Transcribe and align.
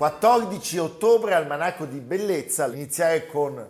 14 0.00 0.78
ottobre 0.78 1.34
Almanacco 1.34 1.84
di 1.84 1.98
Bellezza, 1.98 2.72
iniziare 2.72 3.26
con 3.26 3.68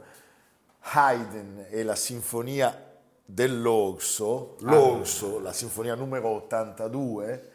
Haydn 0.79 1.67
e 1.69 1.83
la 1.83 1.97
sinfonia 1.97 2.89
dell'Orso, 3.25 4.55
l'Orso, 4.61 5.39
ah. 5.39 5.41
la 5.41 5.53
sinfonia 5.53 5.97
numero 5.97 6.29
82, 6.29 7.51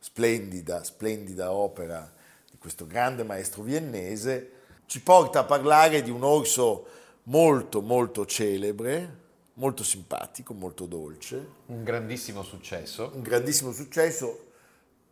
splendida, 0.00 0.82
splendida 0.82 1.52
opera 1.52 2.12
di 2.50 2.58
questo 2.58 2.84
grande 2.88 3.22
maestro 3.22 3.62
viennese, 3.62 4.50
ci 4.86 5.00
porta 5.02 5.38
a 5.38 5.44
parlare 5.44 6.02
di 6.02 6.10
un 6.10 6.24
orso 6.24 6.86
molto 7.24 7.80
molto 7.80 8.26
celebre, 8.26 9.18
molto 9.52 9.84
simpatico, 9.84 10.52
molto 10.52 10.86
dolce. 10.86 11.46
Un 11.66 11.84
grandissimo 11.84 12.42
successo. 12.42 13.08
Un 13.14 13.22
grandissimo 13.22 13.70
successo, 13.70 14.46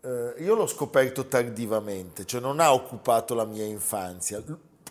eh, 0.05 0.43
io 0.43 0.55
l'ho 0.55 0.67
scoperto 0.67 1.27
tardivamente, 1.27 2.27
cioè 2.27 2.41
non 2.41 2.61
ha 2.61 2.73
occupato 2.75 3.35
la 3.35 3.47
mia 3.47 3.65
infanzia. 3.65 4.43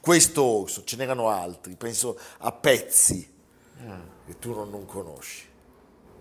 Questo 0.02 0.44
orso, 0.44 0.83
ce 0.83 0.95
n'erano 0.97 1.30
altri, 1.30 1.75
penso 1.75 2.17
a 2.39 2.52
Pezzi, 2.52 3.31
ah. 3.88 4.02
che 4.25 4.39
tu 4.39 4.53
non, 4.53 4.69
non, 4.69 4.86
conosci. 4.86 5.45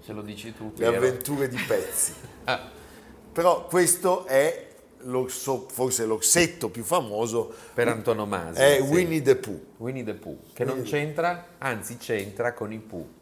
Se 0.01 0.13
lo 0.13 0.21
dici 0.23 0.55
tu. 0.55 0.73
Le 0.77 0.87
avventure 0.87 1.49
di 1.49 1.59
Pezzi. 1.67 2.13
ah. 2.45 2.71
Però 3.33 3.67
questo 3.67 4.27
è 4.27 4.69
l'orso, 5.05 5.67
forse 5.71 6.05
l'orsetto 6.05 6.69
più 6.69 6.85
famoso. 6.85 7.53
Per 7.73 7.89
antonomasia. 7.89 8.63
È 8.63 8.77
sì. 8.77 8.83
Winnie 8.83 9.23
the 9.23 9.37
Pooh. 9.37 9.61
Winnie 9.79 10.05
the 10.05 10.15
Pooh, 10.15 10.39
che 10.53 10.65
Winnie 10.65 10.83
non 10.83 10.85
c'entra, 10.85 11.47
anzi 11.59 11.97
c'entra 11.97 12.53
con 12.53 12.73
i 12.73 12.79
Pooh. 12.79 13.21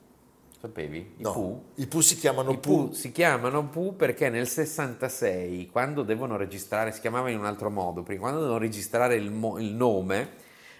Sapevi? 0.60 1.14
I 1.16 1.22
no, 1.22 1.32
Pooh? 1.32 1.64
I 1.76 1.86
Pooh 1.86 2.02
si 2.02 2.16
chiamano 2.16 2.50
I 2.52 2.58
Pooh. 2.58 2.86
Pooh. 2.86 2.92
Si 2.92 3.12
chiamano 3.12 3.66
Pooh 3.68 3.94
perché 3.94 4.28
nel 4.28 4.46
66, 4.46 5.70
quando 5.70 6.02
devono 6.02 6.36
registrare, 6.36 6.92
si 6.92 7.00
chiamava 7.00 7.30
in 7.30 7.38
un 7.38 7.46
altro 7.46 7.70
modo, 7.70 8.02
prima, 8.02 8.20
quando 8.20 8.40
devono 8.40 8.58
registrare 8.58 9.14
il, 9.14 9.30
mo, 9.30 9.58
il 9.58 9.72
nome, 9.72 10.28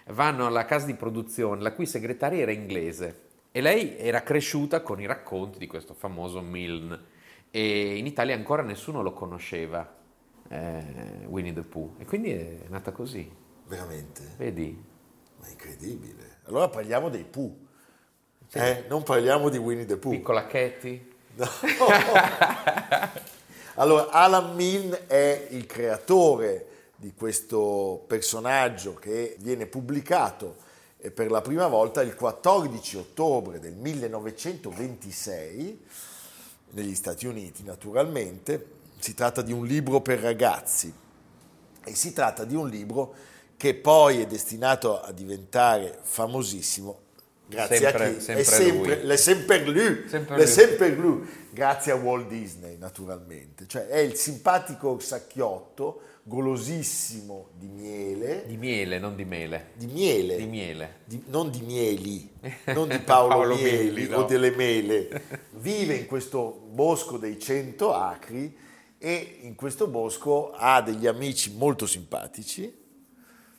vanno 0.07 0.45
alla 0.45 0.65
casa 0.65 0.85
di 0.85 0.93
produzione, 0.93 1.63
la 1.63 1.73
cui 1.73 1.87
segretaria 1.87 2.43
era 2.43 2.51
inglese 2.51 3.29
e 3.51 3.59
lei 3.59 3.97
era 3.97 4.21
cresciuta 4.21 4.81
con 4.81 5.01
i 5.01 5.07
racconti 5.07 5.57
di 5.57 5.65
questo 5.65 5.95
famoso 5.95 6.41
Milne 6.41 6.99
e 7.49 7.97
in 7.97 8.05
Italia 8.05 8.35
ancora 8.35 8.61
nessuno 8.61 9.01
lo 9.01 9.13
conosceva, 9.13 9.97
eh, 10.47 11.25
Winnie 11.25 11.53
the 11.53 11.63
Pooh, 11.63 11.95
e 11.97 12.05
quindi 12.05 12.29
è 12.29 12.65
nata 12.67 12.91
così. 12.91 13.29
Veramente? 13.67 14.35
Vedi? 14.37 14.79
Ma 15.39 15.47
è 15.47 15.49
incredibile. 15.49 16.37
Allora 16.43 16.69
parliamo 16.69 17.09
dei 17.09 17.23
Pooh. 17.23 17.69
Sì. 18.51 18.57
Eh, 18.57 18.83
non 18.89 19.03
parliamo 19.03 19.47
di 19.47 19.57
Winnie 19.57 19.85
the 19.85 19.95
Pooh. 19.95 20.11
Piccola 20.11 20.45
Katie. 20.45 21.07
No. 21.35 21.47
allora, 23.75 24.09
Alan 24.09 24.55
Milne 24.55 25.07
è 25.07 25.47
il 25.51 25.65
creatore 25.65 26.65
di 26.97 27.13
questo 27.15 28.03
personaggio 28.05 28.95
che 28.95 29.37
viene 29.39 29.67
pubblicato 29.67 30.57
per 31.13 31.31
la 31.31 31.39
prima 31.39 31.67
volta 31.67 32.01
il 32.01 32.13
14 32.13 32.97
ottobre 32.97 33.61
del 33.61 33.71
1926 33.71 35.85
negli 36.71 36.93
Stati 36.93 37.27
Uniti 37.27 37.63
naturalmente. 37.63 38.79
Si 38.99 39.13
tratta 39.13 39.41
di 39.41 39.53
un 39.53 39.65
libro 39.65 40.01
per 40.01 40.19
ragazzi 40.19 40.93
e 41.85 41.95
si 41.95 42.11
tratta 42.11 42.43
di 42.43 42.55
un 42.55 42.67
libro 42.67 43.13
che 43.55 43.75
poi 43.75 44.19
è 44.19 44.27
destinato 44.27 44.99
a 44.99 45.13
diventare 45.13 45.97
famosissimo 46.01 47.07
Grazie 47.51 47.77
sempre, 47.77 48.05
a 48.05 48.13
chi? 48.13 48.21
Sempre 48.21 48.41
è 48.41 48.45
sempre, 48.45 49.17
sempre 49.17 49.65
lui, 49.65 50.03
sempre 50.07 50.47
sempre 50.47 50.89
lui. 50.95 51.27
Grazie 51.51 51.91
a 51.91 51.95
Walt 51.95 52.29
Disney, 52.29 52.77
naturalmente. 52.77 53.67
Cioè 53.67 53.87
è 53.87 53.97
il 53.97 54.15
simpatico 54.15 54.97
sacchiotto, 54.99 56.01
golosissimo 56.23 57.49
di 57.57 57.67
miele. 57.67 58.45
Di 58.47 58.55
miele, 58.55 58.99
non 58.99 59.17
di 59.17 59.25
mele. 59.25 59.71
Di 59.75 59.87
miele. 59.87 60.37
Di 60.37 60.45
miele. 60.45 60.95
Di, 61.03 61.23
non 61.27 61.51
di 61.51 61.59
mieli, 61.59 62.31
non 62.73 62.87
di 62.87 62.99
Paolo, 62.99 63.33
Paolo 63.33 63.55
Mieli, 63.55 63.91
Mieli 63.91 64.07
no. 64.07 64.17
o 64.19 64.23
delle 64.23 64.51
mele. 64.51 65.21
Vive 65.59 65.95
in 65.95 66.05
questo 66.05 66.67
bosco 66.69 67.17
dei 67.17 67.37
cento 67.37 67.93
acri 67.93 68.55
e 68.97 69.39
in 69.41 69.55
questo 69.55 69.87
bosco 69.87 70.53
ha 70.53 70.81
degli 70.81 71.05
amici 71.05 71.53
molto 71.53 71.85
simpatici, 71.85 72.73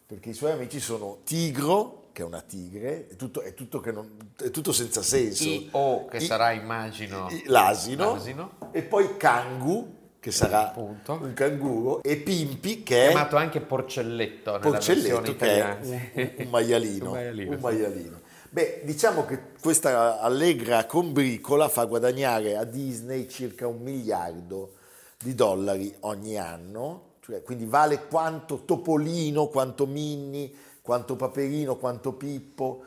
perché 0.07 0.31
i 0.31 0.35
suoi 0.35 0.53
amici 0.53 0.81
sono 0.81 1.19
Tigro, 1.25 2.02
che 2.13 2.23
è 2.23 2.25
una 2.25 2.41
tigre, 2.41 3.09
è 3.09 3.17
tutto, 3.17 3.41
è 3.41 3.55
tutto, 3.55 3.83
non, 3.93 4.17
è 4.41 4.51
tutto 4.51 4.73
senza 4.73 5.03
senso. 5.03 5.45
I, 5.45 5.69
o 5.73 6.07
che 6.07 6.19
I, 6.19 6.21
sarà 6.21 6.53
immagino 6.53 7.29
i, 7.31 7.45
l'asino, 7.47 8.15
l'asino, 8.15 8.53
e 8.71 8.83
poi 8.83 9.17
Kangu 9.17 10.01
che 10.21 10.31
sarà 10.31 10.69
Appunto. 10.69 11.19
un 11.21 11.33
canguro 11.33 12.01
e 12.01 12.17
Pimpi 12.17 12.85
che 12.85 13.07
è 13.07 13.09
chiamato 13.09 13.35
anche 13.35 13.61
porcelletto 13.61 14.57
porcelletto 14.61 15.35
che 15.35 15.59
è 15.59 15.77
un, 16.15 16.33
un, 16.37 16.49
maialino, 16.49 17.07
un 17.11 17.13
maialino, 17.13 17.51
un 17.51 17.61
maialino. 17.61 18.21
Beh, 18.49 18.83
diciamo 18.85 19.25
che 19.25 19.41
questa 19.61 20.21
allegra 20.21 20.85
combricola 20.85 21.69
fa 21.69 21.87
guadagnare 21.87 22.57
a 22.57 22.65
Disney 22.65 23.27
circa 23.27 23.67
un 23.67 23.81
miliardo 23.81 24.75
di 25.19 25.35
dollari 25.35 25.93
ogni 26.01 26.37
anno, 26.37 27.15
cioè, 27.21 27.43
quindi 27.43 27.65
vale 27.65 28.07
quanto 28.09 28.65
Topolino, 28.65 29.47
quanto 29.47 29.87
Minnie, 29.87 30.51
quanto 30.83 31.17
Paperino, 31.17 31.77
quanto 31.77 32.13
Pippo, 32.13 32.83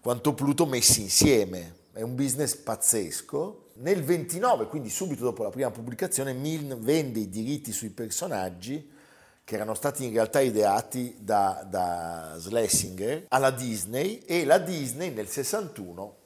quanto 0.00 0.34
Pluto 0.34 0.66
messi 0.66 1.00
insieme. 1.00 1.76
È 1.92 2.02
un 2.02 2.14
business 2.14 2.54
pazzesco. 2.54 3.70
Nel 3.78 4.04
29, 4.04 4.66
quindi 4.66 4.90
subito 4.90 5.24
dopo 5.24 5.42
la 5.42 5.50
prima 5.50 5.70
pubblicazione, 5.70 6.32
Milne 6.32 6.76
vende 6.76 7.20
i 7.20 7.28
diritti 7.28 7.72
sui 7.72 7.90
personaggi 7.90 8.96
che 9.42 9.54
erano 9.54 9.74
stati 9.74 10.04
in 10.04 10.12
realtà 10.12 10.40
ideati 10.40 11.16
da, 11.20 11.64
da 11.66 12.36
Schlesinger 12.38 13.24
alla 13.28 13.50
Disney 13.50 14.18
e 14.26 14.44
la 14.44 14.58
Disney 14.58 15.10
nel 15.10 15.26
61 15.26 16.17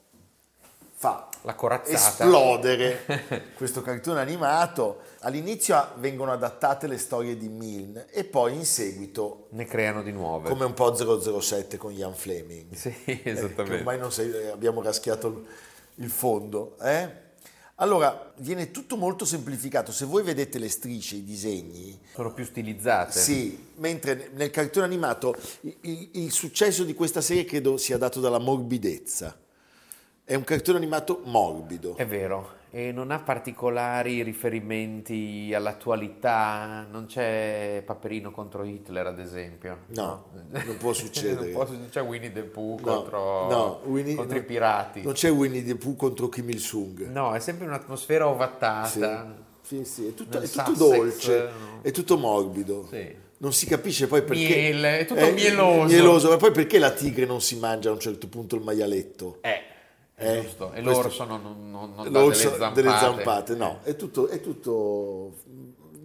fa 1.03 1.27
esplodere 1.85 3.51
questo 3.55 3.81
cartone 3.81 4.21
animato. 4.21 5.01
All'inizio 5.19 5.91
vengono 5.97 6.31
adattate 6.31 6.87
le 6.87 6.97
storie 6.97 7.35
di 7.35 7.49
Milne 7.49 8.07
e 8.09 8.23
poi 8.23 8.55
in 8.55 8.65
seguito 8.65 9.47
ne 9.51 9.65
creano 9.65 10.01
di 10.01 10.13
nuove. 10.13 10.47
Come 10.47 10.63
un 10.63 10.73
po' 10.73 10.95
007 10.95 11.75
con 11.75 11.91
Ian 11.91 12.15
Fleming. 12.15 12.73
Sì, 12.73 12.95
esattamente. 13.23 13.75
Eh, 13.75 13.77
ormai 13.79 13.97
non 13.99 14.13
sei, 14.13 14.47
abbiamo 14.47 14.81
raschiato 14.81 15.45
il 15.95 16.09
fondo. 16.09 16.77
Eh? 16.81 17.21
Allora, 17.77 18.31
viene 18.37 18.71
tutto 18.71 18.95
molto 18.95 19.25
semplificato. 19.25 19.91
Se 19.91 20.05
voi 20.05 20.23
vedete 20.23 20.57
le 20.57 20.69
strisce, 20.69 21.17
i 21.17 21.23
disegni... 21.25 21.99
Sono 22.13 22.31
più 22.31 22.45
stilizzate. 22.45 23.19
Sì, 23.19 23.71
mentre 23.75 24.29
nel 24.33 24.51
cartone 24.51 24.85
animato 24.85 25.35
il, 25.61 25.75
il, 25.81 26.09
il 26.13 26.31
successo 26.31 26.85
di 26.85 26.93
questa 26.93 27.19
serie 27.19 27.43
credo 27.43 27.75
sia 27.75 27.97
dato 27.97 28.21
dalla 28.21 28.39
morbidezza 28.39 29.41
è 30.25 30.35
un 30.35 30.43
cartone 30.43 30.77
animato 30.77 31.21
morbido. 31.25 31.95
È 31.95 32.05
vero, 32.05 32.61
e 32.69 32.91
non 32.91 33.11
ha 33.11 33.19
particolari 33.19 34.23
riferimenti 34.23 35.51
all'attualità, 35.53 36.87
non 36.89 37.05
c'è 37.05 37.83
Paperino 37.85 38.31
contro 38.31 38.63
Hitler 38.63 39.05
ad 39.05 39.19
esempio. 39.19 39.79
No, 39.87 40.29
non 40.49 40.77
può 40.77 40.93
succedere. 40.93 41.51
non 41.53 41.65
può, 41.67 41.67
c'è 41.89 42.01
Winnie 42.01 42.31
the 42.31 42.43
Pooh 42.43 42.79
no, 42.79 42.81
contro, 42.81 43.49
no, 43.49 43.81
Winnie, 43.85 44.15
contro 44.15 44.37
i 44.37 44.43
pirati. 44.43 45.01
Non 45.03 45.13
c'è 45.13 45.29
Winnie 45.29 45.63
the 45.63 45.75
Pooh 45.75 45.95
contro 45.95 46.29
Kim 46.29 46.49
Il-sung. 46.49 47.09
No, 47.09 47.33
è 47.33 47.39
sempre 47.39 47.67
un'atmosfera 47.67 48.27
ovattata. 48.27 49.35
Sì. 49.35 49.51
Sì, 49.65 49.85
sì, 49.85 50.07
è 50.07 50.13
tutto, 50.13 50.41
è 50.41 50.47
tutto 50.47 50.73
dolce, 50.73 51.49
è 51.81 51.91
tutto 51.91 52.17
morbido. 52.17 52.87
Sì. 52.89 53.15
Non 53.37 53.53
si 53.53 53.65
capisce 53.65 54.07
poi 54.07 54.23
perché... 54.23 54.47
Miele, 54.47 54.99
è 54.99 55.05
tutto 55.05 55.19
è 55.19 55.31
mieloso. 55.31 55.85
mieloso. 55.85 56.29
Ma 56.29 56.37
poi 56.37 56.51
perché 56.51 56.79
la 56.79 56.91
tigre 56.91 57.25
non 57.25 57.39
si 57.39 57.57
mangia 57.57 57.89
a 57.89 57.93
un 57.93 57.99
certo 57.99 58.27
punto 58.27 58.55
il 58.55 58.61
maialetto? 58.61 59.37
Eh, 59.41 59.61
eh 60.23 60.41
giusto. 60.41 60.71
E 60.73 60.81
l'orso 60.81 61.25
non, 61.25 61.41
non, 61.69 61.93
non 61.95 62.11
l'orso 62.11 62.49
delle 62.49 62.57
zampate. 62.57 62.81
Delle 62.81 62.97
zampate. 62.97 63.55
No, 63.55 63.79
è 63.83 63.95
tutto, 63.95 64.27
è 64.27 64.39
tutto 64.39 65.33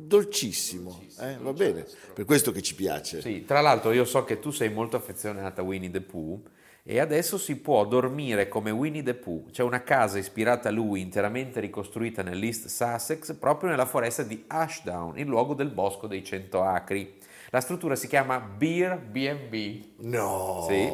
dolcissimo, 0.08 0.90
dolcissimo 0.90 1.28
eh? 1.28 1.36
va 1.40 1.52
bene, 1.52 1.86
per 2.14 2.24
questo 2.24 2.50
che 2.52 2.62
ci 2.62 2.74
piace. 2.74 3.20
Sì, 3.20 3.44
tra 3.44 3.60
l'altro 3.60 3.92
io 3.92 4.04
so 4.04 4.24
che 4.24 4.38
tu 4.38 4.50
sei 4.50 4.70
molto 4.70 4.96
affezionata 4.96 5.60
a 5.60 5.64
Winnie 5.64 5.90
the 5.90 6.00
Pooh 6.00 6.40
e 6.82 7.00
adesso 7.00 7.36
si 7.36 7.56
può 7.56 7.84
dormire 7.84 8.48
come 8.48 8.70
Winnie 8.70 9.02
the 9.02 9.12
Pooh. 9.12 9.50
C'è 9.50 9.62
una 9.62 9.82
casa 9.82 10.16
ispirata 10.16 10.70
a 10.70 10.72
lui, 10.72 11.02
interamente 11.02 11.60
ricostruita 11.60 12.22
nell'East 12.22 12.68
Sussex, 12.68 13.34
proprio 13.34 13.68
nella 13.68 13.84
foresta 13.84 14.22
di 14.22 14.44
Ashdown, 14.46 15.18
il 15.18 15.26
luogo 15.26 15.52
del 15.52 15.68
bosco 15.68 16.06
dei 16.06 16.24
cento 16.24 16.62
acri. 16.62 17.18
La 17.50 17.60
struttura 17.60 17.94
si 17.94 18.08
chiama 18.08 18.40
Beer 18.40 18.98
B&B. 18.98 19.84
No! 19.98 20.64
Sì. 20.68 20.90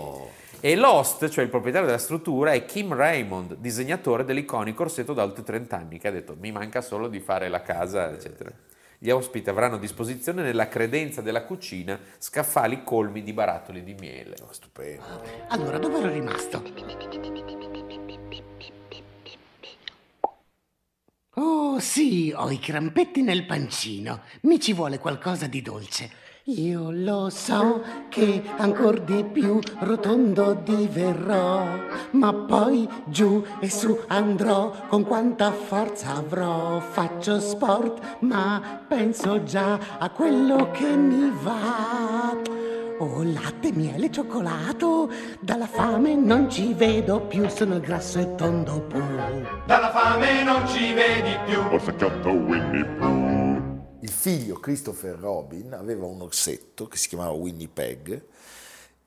E 0.61 0.77
l'host, 0.77 1.29
cioè 1.29 1.45
il 1.45 1.51
proprietario 1.51 1.87
della 1.87 1.99
struttura, 1.99 2.53
è 2.53 2.65
Kim 2.65 2.95
Raymond, 2.95 3.57
disegnatore 3.57 4.25
dell'iconico 4.25 4.83
orsetto 4.83 5.13
da 5.13 5.23
oltre 5.23 5.43
30 5.43 5.77
anni, 5.77 5.99
che 5.99 6.09
ha 6.09 6.13
detto 6.13 6.37
mi 6.39 6.53
manca 6.53 6.81
solo 6.81 7.09
di 7.09 7.21
fare 7.21 7.49
la 7.49 7.63
casa, 7.63 8.11
eccetera. 8.11 8.51
Gli 8.99 9.11
ospiti 9.11 9.51
avranno 9.51 9.75
a 9.75 9.79
disposizione 9.79 10.43
nella 10.43 10.69
credenza 10.69 11.21
della 11.21 11.45
cucina 11.45 12.01
scaffali 12.17 12.83
colmi 12.83 13.23
di 13.23 13.35
barattoli 13.35 13.85
di 13.85 13.95
miele. 13.95 14.37
Oh, 14.43 14.53
stupendo. 14.53 15.05
Allora, 15.49 15.79
dove 15.79 15.99
ero 15.99 16.09
rimasto? 16.11 16.63
Oh 21.35 21.81
sì, 21.81 22.33
ho 22.35 22.51
i 22.51 22.59
crampetti 22.59 23.21
nel 23.21 23.45
pancino. 23.45 24.23
Mi 24.43 24.61
ci 24.61 24.73
vuole 24.73 24.99
qualcosa 24.99 25.49
di 25.49 25.61
dolce. 25.61 26.11
Io 26.49 26.91
lo 26.91 27.31
so 27.31 27.83
che 28.11 28.43
ancora 28.59 28.99
di 28.99 29.25
più 29.25 29.59
rotondo 29.79 30.53
diverrò, 30.53 31.65
ma 32.11 32.35
poi 32.35 32.87
giù 33.07 33.43
e 33.61 33.71
su 33.71 33.99
andrò 34.09 34.71
con 34.89 35.05
quanta 35.05 35.53
forza 35.53 36.17
avrò. 36.17 36.81
Faccio 36.81 37.41
sport, 37.41 38.19
ma 38.19 38.61
penso 38.87 39.43
già 39.43 39.79
a 39.99 40.11
quello 40.11 40.71
che 40.71 40.95
mi 40.95 41.33
va. 41.43 42.37
Oh, 42.99 43.23
latte, 43.23 43.73
miele, 43.73 44.11
cioccolato, 44.11 45.11
dalla 45.41 45.67
fame 45.67 46.15
non 46.15 46.51
ci 46.51 46.75
vedo 46.75 47.23
più, 47.23 47.49
sono 47.49 47.81
grasso 47.81 48.19
e 48.19 48.35
tondo 48.35 48.83
Pooh. 48.83 49.65
Dalla 49.65 49.91
fame 49.91 50.43
non 50.43 50.69
ci 50.69 50.93
vedi 50.93 51.39
più, 51.47 51.59
ho 51.59 51.79
secchiato 51.79 52.29
Winnie 52.29 52.85
Pooh 52.99 53.34
il 54.05 54.11
figlio 54.11 54.61
Christopher 54.61 55.19
Robin 55.19 55.73
aveva 55.73 56.05
un 56.05 56.21
orsetto 56.21 56.87
che 56.87 56.99
si 56.99 57.09
chiamava 57.09 57.31
Winnipeg. 57.31 58.23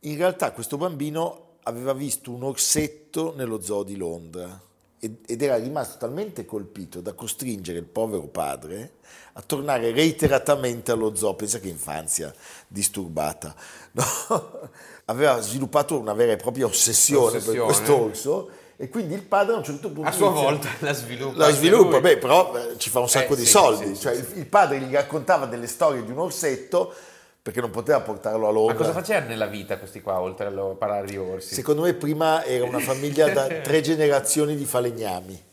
In 0.01 0.17
realtà 0.17 0.51
questo 0.51 0.77
bambino 0.77 1.57
aveva 1.63 1.93
visto 1.93 2.31
un 2.31 2.41
orsetto 2.41 3.35
nello 3.35 3.61
zoo 3.61 3.83
di 3.83 3.95
Londra 3.95 4.59
ed 4.99 5.39
era 5.43 5.57
rimasto 5.57 5.99
talmente 5.99 6.45
colpito 6.45 7.01
da 7.01 7.13
costringere 7.13 7.77
il 7.77 7.85
povero 7.85 8.23
padre 8.23 8.93
a 9.33 9.43
tornare 9.43 9.91
reiteratamente 9.91 10.91
allo 10.91 11.13
zoo. 11.13 11.35
Pensa 11.35 11.59
che 11.59 11.69
infanzia 11.69 12.33
disturbata. 12.67 13.55
No? 13.97 14.69
Aveva 15.05 15.39
sviluppato 15.39 15.97
una 15.97 16.13
vera 16.13 16.33
e 16.33 16.35
propria 16.37 16.65
ossessione, 16.65 17.37
ossessione. 17.37 17.57
per 17.57 17.65
questo 17.65 18.01
orso 18.01 18.49
e 18.79 18.89
quindi 18.89 19.15
il 19.15 19.23
padre 19.23 19.55
a 19.55 19.57
un 19.57 19.63
certo 19.63 19.89
punto... 19.89 20.07
A 20.07 20.11
sua 20.11 20.29
volta 20.29 20.69
la 20.79 20.93
sviluppa. 20.93 21.37
La 21.37 21.51
sviluppa, 21.51 21.99
beh, 21.99 22.17
però 22.17 22.55
eh, 22.55 22.77
ci 22.77 22.91
fa 22.91 22.99
un 22.99 23.09
sacco 23.09 23.33
eh, 23.33 23.37
di 23.37 23.45
sì, 23.45 23.49
soldi. 23.49 23.95
Sì, 23.95 24.01
cioè, 24.01 24.13
sì, 24.13 24.19
il, 24.19 24.37
il 24.37 24.45
padre 24.45 24.79
gli 24.79 24.93
raccontava 24.93 25.47
delle 25.47 25.65
storie 25.65 26.05
di 26.05 26.11
un 26.11 26.19
orsetto 26.19 26.93
perché 27.41 27.59
non 27.59 27.71
poteva 27.71 28.01
portarlo 28.01 28.47
a 28.47 28.51
Londra. 28.51 28.73
Ma 28.75 28.79
cosa 28.79 28.91
facevano 28.91 29.29
nella 29.29 29.47
vita 29.47 29.79
questi 29.79 30.01
qua, 30.01 30.19
oltre 30.19 30.47
a 30.47 30.51
parlare 30.77 31.07
di 31.07 31.17
orsi? 31.17 31.55
Secondo 31.55 31.81
me 31.81 31.93
prima 31.95 32.43
era 32.43 32.65
una 32.65 32.79
famiglia 32.79 33.29
da 33.29 33.47
tre 33.63 33.81
generazioni 33.81 34.55
di 34.55 34.65
falegnami. 34.65 35.45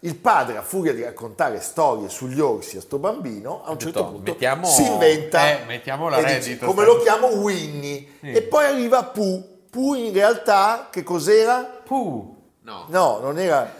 Il 0.00 0.14
padre, 0.14 0.58
a 0.58 0.62
furia 0.62 0.94
di 0.94 1.02
raccontare 1.02 1.58
storie 1.60 2.08
sugli 2.08 2.38
orsi 2.38 2.76
a 2.76 2.80
sto 2.80 2.98
bambino, 2.98 3.64
a 3.64 3.72
un 3.72 3.78
certo 3.80 3.98
detto, 3.98 4.12
punto 4.12 4.30
mettiamo, 4.30 4.66
si 4.66 4.86
inventa... 4.86 5.50
Eh, 5.50 5.64
mettiamo 5.64 6.08
la 6.08 6.20
reddito. 6.20 6.66
come 6.66 6.84
lo 6.84 6.98
chiamo 6.98 7.26
Winnie. 7.26 8.06
E 8.20 8.42
poi 8.42 8.66
arriva 8.66 9.02
Pooh. 9.02 9.42
Pooh 9.68 9.96
in 9.96 10.12
realtà 10.12 10.88
che 10.92 11.02
cos'era? 11.02 11.64
Pooh. 11.82 12.37
No, 12.68 12.84
no 12.88 13.18
non, 13.20 13.38
era, 13.38 13.74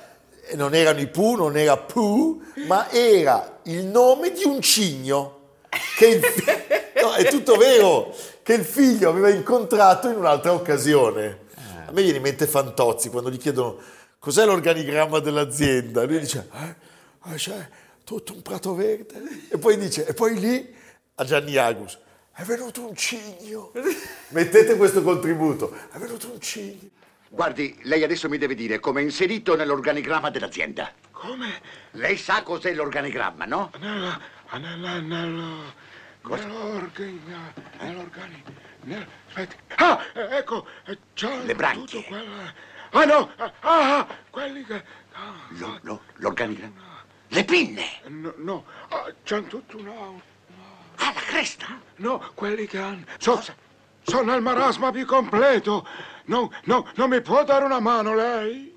non 0.55 0.75
erano 0.75 0.99
i 1.00 1.08
Pooh, 1.08 1.37
non 1.37 1.58
era 1.58 1.76
Pooh, 1.76 2.40
ma 2.67 2.90
era 2.90 3.61
il 3.64 3.85
nome 3.85 4.32
di 4.32 4.44
un 4.44 4.62
cigno. 4.62 5.56
Che 5.94 6.06
il, 6.06 6.20
no, 7.02 7.12
è 7.12 7.26
tutto 7.26 7.56
vero, 7.56 8.14
che 8.43 8.55
il 8.55 8.64
figlio 8.64 9.11
aveva 9.11 9.29
incontrato 9.29 10.08
in 10.08 10.17
un'altra 10.17 10.55
occasione. 10.55 11.46
A 11.87 11.93
me 11.93 12.00
viene 12.00 12.17
in 12.17 12.23
mente 12.23 12.46
Fantozzi 12.46 13.11
quando 13.11 13.31
gli 13.31 13.37
chiedono 13.37 13.76
cos'è 14.19 14.46
l'organigramma 14.46 15.19
dell'azienda. 15.19 16.05
Lui 16.05 16.20
dice, 16.20 16.49
eh, 16.50 17.35
c'è 17.35 17.69
tutto 18.05 18.32
un 18.32 18.40
prato 18.40 18.75
verde. 18.75 19.23
E 19.50 19.58
poi 19.58 19.76
dice, 19.76 20.06
e 20.06 20.14
poi 20.14 20.38
lì 20.38 20.75
a 21.17 21.25
Gianni 21.25 21.56
Agus, 21.56 21.99
è 22.32 22.43
venuto 22.43 22.87
un 22.87 22.96
cigno. 22.96 23.70
Mettete 24.29 24.76
questo 24.76 25.02
contributo, 25.02 25.76
è 25.93 25.99
venuto 25.99 26.31
un 26.32 26.40
cigno. 26.40 26.96
Guardi, 27.30 27.78
lei 27.82 28.02
adesso 28.02 28.28
mi 28.28 28.38
deve 28.38 28.54
dire 28.54 28.80
come 28.80 29.00
è 29.00 29.04
inserito 29.04 29.54
nell'organigramma 29.54 30.30
dell'azienda. 30.30 30.90
Come? 31.10 31.60
Lei 31.92 32.16
sa 32.16 32.42
cos'è 32.42 32.72
l'organigramma, 32.72 33.44
no? 33.44 33.70
Nella, 33.78 34.19
nella, 34.52 34.98
nello, 35.00 35.75
nell'organigramma, 36.22 37.52
nell'organi, 37.80 38.42
nel, 38.82 39.06
aspetti. 39.28 39.56
Ah, 39.76 40.00
ecco, 40.14 40.66
già 41.12 41.42
Le 41.42 41.54
branchie. 41.54 42.04
quella... 42.04 42.54
Ah, 42.90 43.04
no, 43.04 43.30
ah, 43.36 43.52
ah 43.60 44.06
quelli 44.30 44.64
che... 44.64 44.82
Ah, 45.12 45.34
lo, 45.48 45.78
lo, 45.82 46.02
l'organigramma. 46.14 47.04
Le 47.28 47.44
pinne. 47.44 48.00
No, 48.06 48.32
no, 48.38 48.64
ah, 48.88 49.12
c'hanno 49.22 49.48
tutto 49.48 49.76
una... 49.76 49.92
Ah, 50.96 51.12
la 51.12 51.20
cresta? 51.20 51.78
No, 51.96 52.30
quelli 52.34 52.66
che 52.66 52.78
hanno... 52.78 53.04
So, 53.19 53.44
sono 54.02 54.32
al 54.32 54.40
marasma 54.40 54.90
più 54.90 55.04
completo. 55.04 55.86
No, 56.28 56.52
no, 56.64 56.86
non 56.96 57.08
mi 57.08 57.22
può 57.22 57.42
dare 57.42 57.64
una 57.64 57.80
mano 57.80 58.14
lei? 58.14 58.76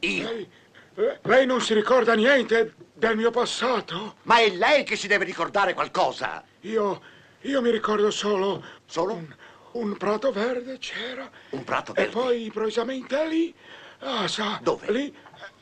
Io? 0.00 0.28
Lei, 0.28 0.48
eh, 0.96 1.18
lei 1.22 1.46
non 1.46 1.60
si 1.60 1.72
ricorda 1.72 2.14
niente 2.14 2.74
del 2.92 3.16
mio 3.16 3.30
passato? 3.30 4.16
Ma 4.22 4.40
è 4.40 4.50
lei 4.50 4.82
che 4.82 4.96
si 4.96 5.06
deve 5.06 5.24
ricordare 5.24 5.74
qualcosa. 5.74 6.42
Io, 6.62 7.00
io 7.42 7.62
mi 7.62 7.70
ricordo 7.70 8.10
solo... 8.10 8.64
Solo? 8.84 9.14
Un, 9.14 9.34
un 9.72 9.96
prato 9.96 10.32
verde 10.32 10.78
c'era. 10.78 11.30
Un 11.50 11.62
prato 11.62 11.92
verde? 11.92 12.10
E 12.10 12.12
poi 12.12 12.44
improvvisamente 12.46 13.28
lì... 13.28 13.54
Ah, 14.00 14.26
sa... 14.26 14.58
Dove? 14.60 14.90
Lì, 14.90 15.16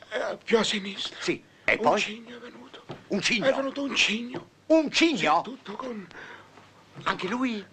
eh, 0.09 0.37
più 0.43 0.57
a 0.57 0.63
sinistra. 0.63 1.17
Sì, 1.19 1.43
e 1.65 1.77
poi? 1.77 1.91
Un 1.91 1.99
cigno 1.99 2.35
è 2.35 2.39
venuto. 2.39 2.83
Un 3.09 3.21
cigno? 3.21 3.45
È 3.45 3.53
venuto 3.53 3.83
un 3.83 3.95
cigno. 3.95 4.49
Un 4.67 4.89
cigno? 4.89 5.43
Sì, 5.45 5.51
tutto 5.51 5.73
con 5.73 6.07
anche 7.03 7.27
lui? 7.27 7.63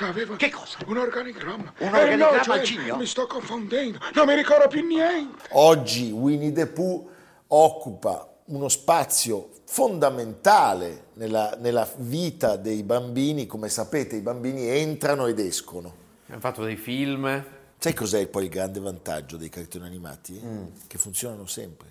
aveva 0.00 0.36
che 0.36 0.50
cosa? 0.50 0.78
Un 0.86 0.96
organigramma. 0.96 1.72
Un 1.78 1.94
organigramma 1.94 2.32
eh 2.32 2.36
no, 2.36 2.42
cioè, 2.42 2.58
al 2.58 2.64
cigno? 2.64 2.96
Mi 2.96 3.06
sto 3.06 3.26
confondendo, 3.26 3.98
non 4.14 4.26
mi 4.26 4.34
ricordo 4.34 4.68
più 4.68 4.84
niente. 4.84 5.44
Oggi 5.50 6.10
Winnie 6.10 6.52
the 6.52 6.66
Pooh 6.66 7.08
occupa 7.48 8.28
uno 8.46 8.68
spazio 8.68 9.50
fondamentale 9.64 11.06
nella, 11.14 11.56
nella, 11.58 11.88
vita 11.96 12.56
dei 12.56 12.82
bambini. 12.82 13.46
Come 13.46 13.68
sapete, 13.68 14.16
i 14.16 14.20
bambini 14.20 14.66
entrano 14.68 15.26
ed 15.26 15.38
escono. 15.38 15.94
Hanno 16.28 16.40
fatto 16.40 16.64
dei 16.64 16.76
film. 16.76 17.44
Sai 17.78 17.94
cos'è 17.94 18.26
poi 18.28 18.44
il 18.44 18.50
grande 18.50 18.80
vantaggio 18.80 19.36
dei 19.36 19.48
cartoni 19.48 19.86
animati? 19.86 20.40
Mm. 20.44 20.64
Che 20.86 20.98
funzionano 20.98 21.46
sempre. 21.46 21.90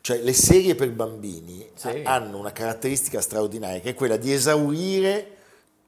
Cioè 0.00 0.18
le 0.18 0.32
serie 0.32 0.74
per 0.74 0.90
bambini 0.92 1.68
sì. 1.74 2.02
hanno 2.04 2.38
una 2.38 2.52
caratteristica 2.52 3.20
straordinaria 3.20 3.80
che 3.80 3.90
è 3.90 3.94
quella 3.94 4.16
di 4.16 4.32
esaurire 4.32 5.35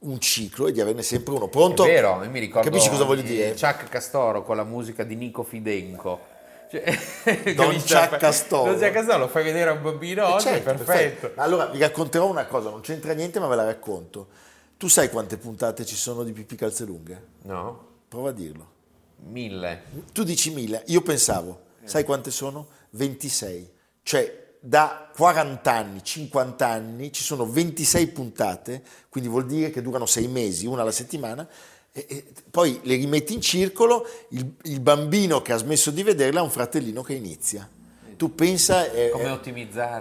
un 0.00 0.20
ciclo 0.20 0.68
e 0.68 0.72
di 0.72 0.80
averne 0.80 1.02
sempre 1.02 1.34
uno 1.34 1.48
pronto. 1.48 1.84
È 1.84 1.86
vero, 1.86 2.18
mi 2.30 2.38
ricordo 2.38 2.68
Capisci 2.68 2.90
cosa 2.90 3.04
voglio 3.04 3.22
dire? 3.22 3.50
Chuck 3.50 3.88
Castoro 3.88 4.42
con 4.42 4.56
la 4.56 4.64
musica 4.64 5.04
di 5.04 5.16
Nico 5.16 5.42
Fidenco. 5.42 6.36
Cioè, 6.70 7.54
Don 7.54 7.74
Chuck 7.80 8.16
Castoro. 8.18 8.70
Don 8.70 8.80
Chuck 8.80 8.92
Castoro 8.92 9.18
lo 9.18 9.28
fai 9.28 9.44
vedere 9.44 9.70
a 9.70 9.72
un 9.72 9.82
bambino 9.82 10.26
eh, 10.26 10.32
oggi, 10.32 10.44
certo, 10.44 10.64
perfetto. 10.64 10.92
perfetto. 10.92 11.40
Allora 11.40 11.66
vi 11.66 11.78
racconterò 11.78 12.28
una 12.28 12.46
cosa, 12.46 12.70
non 12.70 12.80
c'entra 12.80 13.12
niente 13.12 13.40
ma 13.40 13.46
ve 13.46 13.56
la 13.56 13.64
racconto. 13.64 14.28
Tu 14.76 14.86
sai 14.86 15.10
quante 15.10 15.38
puntate 15.38 15.84
ci 15.84 15.96
sono 15.96 16.22
di 16.22 16.32
Pippi 16.32 16.54
Calzelunghe? 16.54 17.22
No. 17.42 17.86
Prova 18.08 18.28
a 18.28 18.32
dirlo. 18.32 18.76
Mille. 19.26 19.82
Tu 20.12 20.22
dici 20.22 20.52
mille, 20.52 20.84
io 20.86 21.02
pensavo, 21.02 21.62
sai 21.82 22.04
quante 22.04 22.30
sono? 22.30 22.68
26. 22.90 23.72
Cioè 24.02 24.46
da 24.60 25.08
40 25.14 25.72
anni, 25.72 26.02
50 26.02 26.66
anni, 26.66 27.12
ci 27.12 27.22
sono 27.22 27.46
26 27.46 28.06
puntate, 28.08 28.82
quindi 29.08 29.28
vuol 29.28 29.46
dire 29.46 29.70
che 29.70 29.82
durano 29.82 30.06
6 30.06 30.28
mesi, 30.28 30.66
una 30.66 30.82
alla 30.82 30.92
settimana, 30.92 31.46
e, 31.92 32.06
e 32.08 32.24
poi 32.50 32.80
le 32.82 32.96
rimetti 32.96 33.34
in 33.34 33.40
circolo, 33.40 34.06
il, 34.30 34.54
il, 34.64 34.80
bambino 34.80 35.42
che 35.42 35.52
ha 35.52 35.56
smesso 35.56 35.90
di 35.90 36.02
vederla 36.02 36.40
ha 36.40 36.42
un 36.42 36.50
fratellino 36.50 37.02
che 37.02 37.14
inizia. 37.14 37.68
Tu 38.16 38.34
pensa... 38.34 38.90
È, 38.90 39.10
Come 39.10 39.30
ottimizzare? 39.30 40.00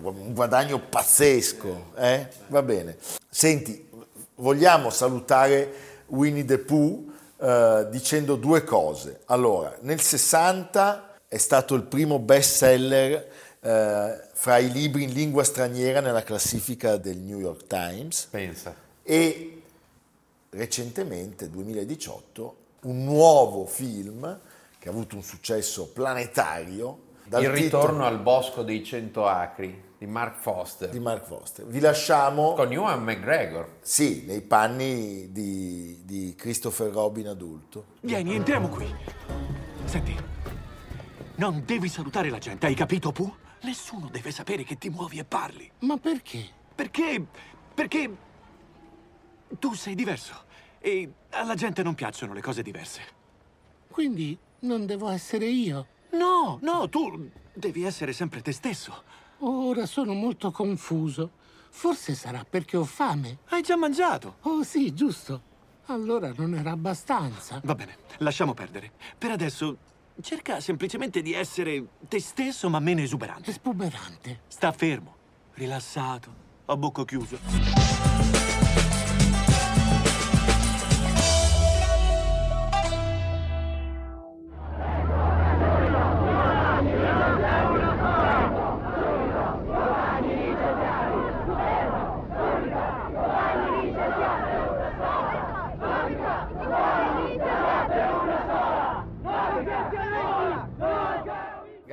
Beh, 0.00 0.08
un 0.08 0.34
guadagno 0.34 0.80
pazzesco, 0.80 1.92
eh? 1.96 2.28
Va 2.48 2.62
bene. 2.62 2.96
Senti, 3.28 3.88
vogliamo 4.36 4.90
salutare 4.90 5.72
Winnie 6.06 6.44
the 6.44 6.58
Pooh 6.58 7.12
eh, 7.40 7.86
dicendo 7.90 8.34
due 8.34 8.64
cose. 8.64 9.20
Allora, 9.26 9.76
nel 9.80 10.00
60 10.00 11.18
è 11.28 11.38
stato 11.38 11.74
il 11.74 11.82
primo 11.82 12.18
best 12.18 12.56
seller 12.56 13.28
eh, 13.64 14.20
fra 14.32 14.58
i 14.58 14.72
libri 14.72 15.04
in 15.04 15.12
lingua 15.12 15.44
straniera 15.44 16.00
nella 16.00 16.24
classifica 16.24 16.96
del 16.96 17.18
New 17.18 17.38
York 17.38 17.66
Times. 17.66 18.26
Pensa. 18.30 18.74
E 19.02 19.62
recentemente, 20.50 21.48
2018, 21.48 22.56
un 22.82 23.04
nuovo 23.04 23.64
film 23.66 24.40
che 24.78 24.88
ha 24.88 24.90
avuto 24.90 25.14
un 25.14 25.22
successo 25.22 25.88
planetario. 25.92 27.10
Il 27.38 27.48
ritorno 27.50 28.04
al 28.04 28.18
bosco 28.18 28.62
dei 28.62 28.84
cento 28.84 29.26
acri 29.26 29.90
di 29.96 30.06
Mark 30.06 30.40
Foster. 30.40 30.90
Di 30.90 30.98
Mark 30.98 31.24
Foster. 31.24 31.64
Vi 31.64 31.78
lasciamo... 31.78 32.54
Con 32.54 32.72
Ewan 32.72 33.04
McGregor. 33.04 33.76
Sì, 33.80 34.24
nei 34.26 34.40
panni 34.40 35.30
di, 35.30 36.02
di 36.04 36.34
Christopher 36.36 36.90
Robin 36.90 37.28
adulto. 37.28 37.84
Vieni, 38.00 38.34
entriamo 38.34 38.68
qui. 38.68 38.92
Senti, 39.84 40.14
non 41.36 41.62
devi 41.64 41.88
salutare 41.88 42.28
la 42.28 42.38
gente, 42.38 42.66
hai 42.66 42.74
capito, 42.74 43.12
Pooh? 43.12 43.36
Nessuno 43.62 44.08
deve 44.08 44.30
sapere 44.30 44.64
che 44.64 44.76
ti 44.76 44.88
muovi 44.88 45.18
e 45.18 45.24
parli. 45.24 45.70
Ma 45.80 45.96
perché? 45.96 46.48
Perché... 46.74 47.24
perché... 47.74 48.16
Tu 49.58 49.74
sei 49.74 49.94
diverso. 49.94 50.44
E 50.78 51.12
alla 51.30 51.54
gente 51.54 51.82
non 51.82 51.94
piacciono 51.94 52.32
le 52.32 52.40
cose 52.40 52.62
diverse. 52.62 53.02
Quindi 53.88 54.36
non 54.60 54.86
devo 54.86 55.08
essere 55.10 55.46
io? 55.46 55.86
No, 56.12 56.58
no, 56.62 56.88
tu 56.88 57.30
devi 57.52 57.84
essere 57.84 58.12
sempre 58.12 58.42
te 58.42 58.52
stesso. 58.52 59.02
Ora 59.38 59.86
sono 59.86 60.14
molto 60.14 60.50
confuso. 60.50 61.30
Forse 61.70 62.14
sarà 62.14 62.44
perché 62.48 62.76
ho 62.76 62.84
fame. 62.84 63.38
Hai 63.48 63.62
già 63.62 63.76
mangiato? 63.76 64.36
Oh 64.42 64.62
sì, 64.62 64.92
giusto. 64.92 65.50
Allora 65.86 66.32
non 66.36 66.54
era 66.54 66.70
abbastanza. 66.72 67.60
Va 67.64 67.74
bene, 67.74 67.96
lasciamo 68.18 68.54
perdere. 68.54 68.92
Per 69.16 69.30
adesso 69.30 69.76
cerca 70.20 70.60
semplicemente 70.60 71.22
di 71.22 71.32
essere 71.32 71.84
te 72.08 72.20
stesso 72.20 72.68
ma 72.68 72.78
meno 72.80 73.00
esuberante. 73.00 73.50
Espuberante. 73.50 74.40
Sta 74.48 74.72
fermo, 74.72 75.16
rilassato, 75.54 76.34
a 76.66 76.76
bocca 76.76 77.04
chiusa. 77.04 78.41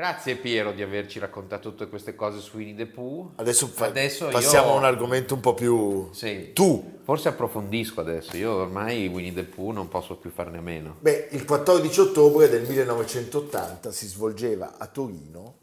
Grazie 0.10 0.38
Piero 0.38 0.72
di 0.72 0.82
averci 0.82 1.20
raccontato 1.20 1.70
tutte 1.70 1.88
queste 1.88 2.16
cose 2.16 2.40
su 2.40 2.58
Winnie 2.58 2.74
the 2.74 2.88
Pooh. 2.88 3.34
Adesso, 3.36 3.72
adesso 3.78 4.28
passiamo 4.30 4.70
io... 4.70 4.74
a 4.74 4.78
un 4.78 4.84
argomento 4.84 5.36
un 5.36 5.40
po' 5.40 5.54
più... 5.54 6.10
Sì. 6.14 6.50
Tu. 6.54 7.02
Forse 7.04 7.28
approfondisco 7.28 8.02
adesso, 8.02 8.36
io 8.36 8.54
ormai 8.54 9.06
Winnie 9.06 9.32
the 9.36 9.44
Pooh 9.44 9.70
non 9.70 9.88
posso 9.88 10.16
più 10.16 10.32
farne 10.32 10.58
a 10.58 10.62
meno. 10.62 10.96
Beh, 11.00 11.28
il 11.34 11.46
14 11.46 12.00
ottobre 12.00 12.50
del 12.50 12.64
1980 12.64 13.92
si 13.92 14.08
svolgeva 14.08 14.78
a 14.80 14.88
Torino 14.88 15.58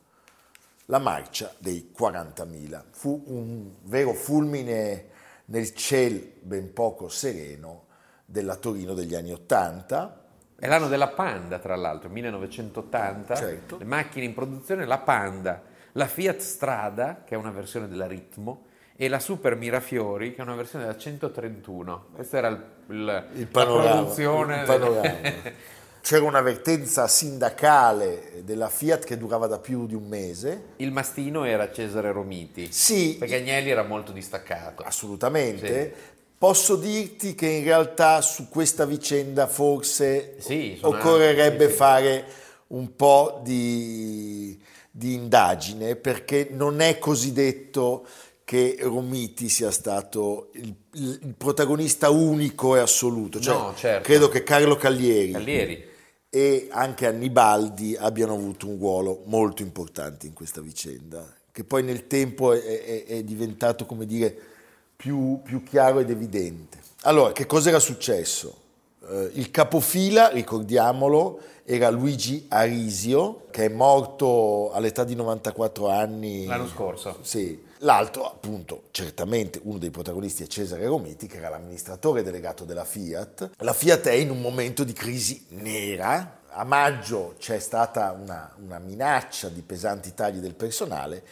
la 0.85 1.01
marcia 1.01 1.53
dei 1.59 1.93
40.000. 1.99 2.83
Fu 2.91 3.25
un 3.27 3.73
vero 3.83 4.15
fulmine 4.15 5.07
nel 5.47 5.75
cielo 5.75 6.21
ben 6.41 6.73
poco 6.73 7.09
sereno 7.09 7.87
della 8.25 8.55
Torino 8.55 8.95
degli 8.95 9.17
anni 9.17 9.33
80 9.33 10.26
è 10.59 10.67
l'anno 10.67 10.89
della 10.89 11.09
Panda, 11.09 11.59
tra 11.59 11.77
l'altro, 11.77 12.09
1980. 12.09 13.35
Certo. 13.35 13.79
Le 13.79 13.85
macchine 13.85 14.25
in 14.25 14.33
produzione, 14.33 14.87
la 14.87 14.99
Panda, 14.99 15.63
la 15.93 16.07
Fiat 16.07 16.39
Strada, 16.39 17.23
che 17.27 17.35
è 17.35 17.39
una 17.39 17.51
versione 17.51 17.89
della 17.89 18.07
Ritmo, 18.07 18.65
e 18.97 19.09
la 19.09 19.19
Super 19.19 19.57
Mirafiori, 19.57 20.33
che 20.35 20.41
è 20.41 20.43
una 20.43 20.55
versione 20.55 20.87
della 20.87 20.97
131. 20.97 22.07
Questa 22.15 22.39
era 22.39 22.49
il, 22.49 22.65
il, 22.89 23.27
il 23.35 23.47
panorama, 23.47 23.91
produzione. 23.91 24.61
Il 24.61 24.67
panorama. 24.67 25.21
C'era 26.01 26.25
un'avvertenza 26.25 27.09
sindacale 27.09 28.43
della 28.45 28.69
Fiat 28.69 29.05
che 29.05 29.19
durava 29.19 29.49
da 29.49 29.59
più 29.59 29.87
di 29.87 29.95
un 29.95 30.07
mese. 30.07 30.69
Il 30.77 30.93
mastino 30.93 31.45
era 31.45 31.71
Cesare 31.73 32.13
Romiti. 32.13 32.71
Sì. 32.71 33.17
Perché 33.19 33.37
Agnelli 33.37 33.71
era 33.71 33.83
molto 33.83 34.13
distaccato. 34.13 34.85
Assolutamente. 34.85 35.95
Sì. 35.95 36.15
Posso 36.39 36.77
dirti 36.77 37.35
che 37.35 37.47
in 37.47 37.65
realtà 37.65 38.21
su 38.21 38.49
questa 38.51 38.85
vicenda 38.85 39.47
forse 39.47 40.37
sì, 40.39 40.79
occorrerebbe 40.83 41.65
sì, 41.65 41.71
sì. 41.71 41.77
fare 41.77 42.25
un 42.69 42.95
po' 42.95 43.41
di, 43.43 44.59
di, 44.91 45.15
indagine 45.15 45.97
perché 45.97 46.49
non 46.51 46.81
è 46.81 46.99
così 46.99 47.33
detto 47.33 48.07
che 48.45 48.77
Romiti 48.81 49.49
sia 49.49 49.71
stato 49.71 50.51
il, 50.55 50.75
il 50.93 51.35
protagonista 51.37 52.11
unico 52.11 52.77
e 52.77 52.81
assoluto. 52.81 53.41
Cioè, 53.41 53.55
no, 53.55 53.75
certo. 53.75 54.03
Credo 54.03 54.29
che 54.29 54.43
Carlo 54.43 54.77
Caglieri, 54.77 55.33
Caglieri, 55.33 55.85
e 56.29 56.69
anche 56.71 57.07
Annibaldi 57.07 57.97
abbiano 57.99 58.35
avuto 58.35 58.69
un 58.69 58.79
ruolo 58.79 59.23
molto 59.25 59.63
importante 59.63 60.27
in 60.27 60.35
questa 60.35 60.61
vicenda, 60.61 61.27
che 61.51 61.65
poi 61.65 61.83
nel 61.83 62.07
tempo 62.07 62.53
è, 62.53 62.61
è, 62.61 63.05
è 63.07 63.23
diventato, 63.25 63.87
come 63.87 64.05
dire, 64.05 64.55
più, 64.97 65.41
più 65.43 65.63
chiaro 65.63 66.01
ed 66.01 66.11
evidente. 66.11 66.79
Allora, 67.03 67.33
che 67.33 67.47
cosa 67.47 67.69
era 67.69 67.79
successo? 67.79 68.65
Eh, 69.09 69.31
il 69.35 69.51
capofila, 69.51 70.29
ricordiamolo, 70.29 71.41
era 71.65 71.91
Luigi 71.91 72.47
Arisio, 72.49 73.47
che 73.51 73.67
è 73.67 73.69
morto 73.69 74.73
all'età 74.73 75.05
di 75.05 75.15
94 75.15 75.89
anni. 75.89 76.47
L'anno 76.47 76.69
scorso. 76.69 77.19
Sì. 77.23 77.65
L'altro, 77.81 78.25
appunto, 78.25 78.85
certamente 78.91 79.61
uno 79.65 79.79
dei 79.79 79.91
protagonisti 79.91 80.45
è 80.45 80.47
Cesare 80.47 80.87
Romiti, 80.87 81.27
che 81.27 81.37
era 81.37 81.51
l'amministratore 81.51 82.23
delegato 82.23 82.65
della 82.65 82.85
Fiat. 82.85 83.51
La 83.59 83.75
Fiat 83.75 84.07
è 84.07 84.13
in 84.13 84.31
un 84.31 84.41
momento 84.41 84.83
di 84.83 84.93
crisi 84.93 85.45
nera. 85.51 86.41
A 86.49 86.65
maggio 86.65 87.35
c'è 87.39 87.59
stata 87.59 88.17
una, 88.19 88.55
una 88.65 88.79
minaccia 88.79 89.49
di 89.49 89.61
pesanti 89.61 90.15
tagli 90.15 90.39
del 90.39 90.55
personale 90.55 91.23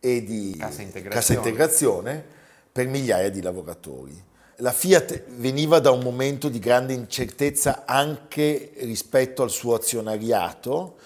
e 0.00 0.24
di 0.24 0.56
cassa 0.58 0.80
integrazione. 0.80 1.14
Cassa 1.14 1.32
integrazione 1.34 2.38
per 2.72 2.86
migliaia 2.86 3.30
di 3.30 3.42
lavoratori. 3.42 4.28
La 4.56 4.72
Fiat 4.72 5.24
veniva 5.36 5.78
da 5.78 5.90
un 5.90 6.00
momento 6.02 6.48
di 6.48 6.58
grande 6.58 6.92
incertezza 6.92 7.84
anche 7.86 8.72
rispetto 8.80 9.42
al 9.42 9.50
suo 9.50 9.74
azionariato, 9.74 10.96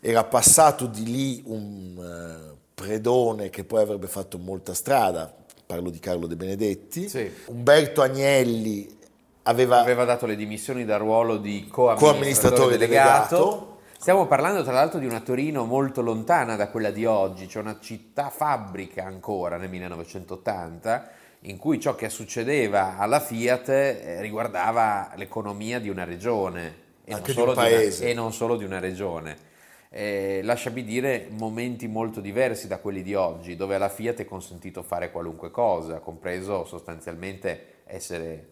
era 0.00 0.24
passato 0.24 0.86
di 0.86 1.04
lì 1.04 1.42
un 1.46 1.96
uh, 1.96 2.56
predone 2.74 3.50
che 3.50 3.64
poi 3.64 3.82
avrebbe 3.82 4.08
fatto 4.08 4.38
molta 4.38 4.74
strada, 4.74 5.32
parlo 5.64 5.90
di 5.90 5.98
Carlo 5.98 6.26
De 6.26 6.36
Benedetti, 6.36 7.08
sì. 7.08 7.30
Umberto 7.46 8.02
Agnelli 8.02 8.98
aveva, 9.42 9.80
aveva, 9.80 10.04
dato 10.04 10.26
le 10.26 10.36
dimissioni 10.36 10.84
dal 10.84 10.98
ruolo 10.98 11.36
di 11.36 11.66
co-amministratore, 11.68 12.12
co-amministratore 12.12 12.76
delegato. 12.76 13.36
delegato. 13.36 13.73
Stiamo 13.98 14.26
parlando 14.26 14.62
tra 14.62 14.72
l'altro 14.72 14.98
di 14.98 15.06
una 15.06 15.20
Torino 15.20 15.64
molto 15.64 16.02
lontana 16.02 16.56
da 16.56 16.68
quella 16.68 16.90
di 16.90 17.06
oggi, 17.06 17.46
c'è 17.46 17.60
una 17.60 17.78
città 17.80 18.28
fabbrica 18.28 19.04
ancora 19.04 19.56
nel 19.56 19.70
1980 19.70 21.10
in 21.42 21.56
cui 21.56 21.80
ciò 21.80 21.94
che 21.94 22.08
succedeva 22.08 22.98
alla 22.98 23.20
Fiat 23.20 23.68
eh, 23.68 24.20
riguardava 24.20 25.12
l'economia 25.16 25.78
di 25.78 25.88
una 25.88 26.04
regione 26.04 26.82
e, 27.04 27.12
non 27.12 27.24
solo, 27.24 27.52
di 27.52 27.58
una, 27.58 27.68
e 27.68 28.14
non 28.14 28.32
solo 28.32 28.56
di 28.56 28.64
una 28.64 28.78
regione. 28.78 29.52
Eh, 29.90 30.40
lasciami 30.42 30.84
dire 30.84 31.28
momenti 31.30 31.86
molto 31.86 32.20
diversi 32.20 32.66
da 32.66 32.78
quelli 32.78 33.02
di 33.02 33.14
oggi, 33.14 33.56
dove 33.56 33.74
alla 33.74 33.88
Fiat 33.88 34.20
è 34.20 34.24
consentito 34.24 34.82
fare 34.82 35.10
qualunque 35.10 35.50
cosa, 35.50 35.98
compreso 36.00 36.64
sostanzialmente 36.64 37.82
essere 37.84 38.48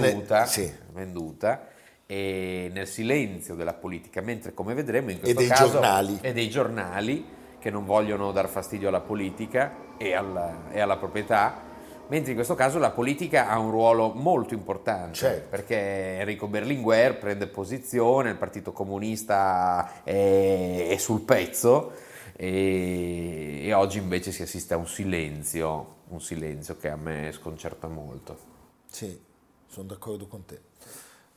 venduta, 0.00 0.46
sì. 0.46 0.72
venduta, 0.92 1.66
e 2.10 2.70
nel 2.72 2.86
silenzio 2.86 3.54
della 3.54 3.74
politica, 3.74 4.22
mentre 4.22 4.54
come 4.54 4.72
vedremo 4.72 5.10
in 5.10 5.20
questo 5.20 5.40
e 5.42 5.46
caso 5.46 5.72
giornali. 5.72 6.18
e 6.22 6.32
dei 6.32 6.48
giornali 6.48 7.22
che 7.58 7.70
non 7.70 7.84
vogliono 7.84 8.32
dar 8.32 8.48
fastidio 8.48 8.88
alla 8.88 9.02
politica 9.02 9.94
e 9.98 10.14
alla, 10.14 10.70
e 10.70 10.80
alla 10.80 10.96
proprietà, 10.96 11.60
mentre 12.06 12.30
in 12.30 12.36
questo 12.36 12.54
caso 12.54 12.78
la 12.78 12.92
politica 12.92 13.50
ha 13.50 13.58
un 13.58 13.70
ruolo 13.70 14.14
molto 14.14 14.54
importante, 14.54 15.16
certo. 15.16 15.48
perché 15.50 16.18
Enrico 16.20 16.46
Berlinguer 16.46 17.18
prende 17.18 17.46
posizione, 17.46 18.30
il 18.30 18.36
Partito 18.36 18.72
Comunista 18.72 20.02
è, 20.02 20.86
è 20.88 20.96
sul 20.96 21.20
pezzo 21.20 21.92
e, 22.34 23.64
e, 23.66 23.72
oggi 23.74 23.98
invece 23.98 24.32
si 24.32 24.40
assiste 24.40 24.72
a 24.72 24.78
un 24.78 24.86
silenzio, 24.86 25.96
un 26.08 26.22
silenzio 26.22 26.78
che 26.78 26.88
a 26.88 26.96
me 26.96 27.32
sconcerta 27.32 27.86
molto. 27.86 28.38
Sì, 28.86 29.20
sono 29.66 29.88
d'accordo 29.88 30.26
con 30.26 30.46
te. 30.46 30.60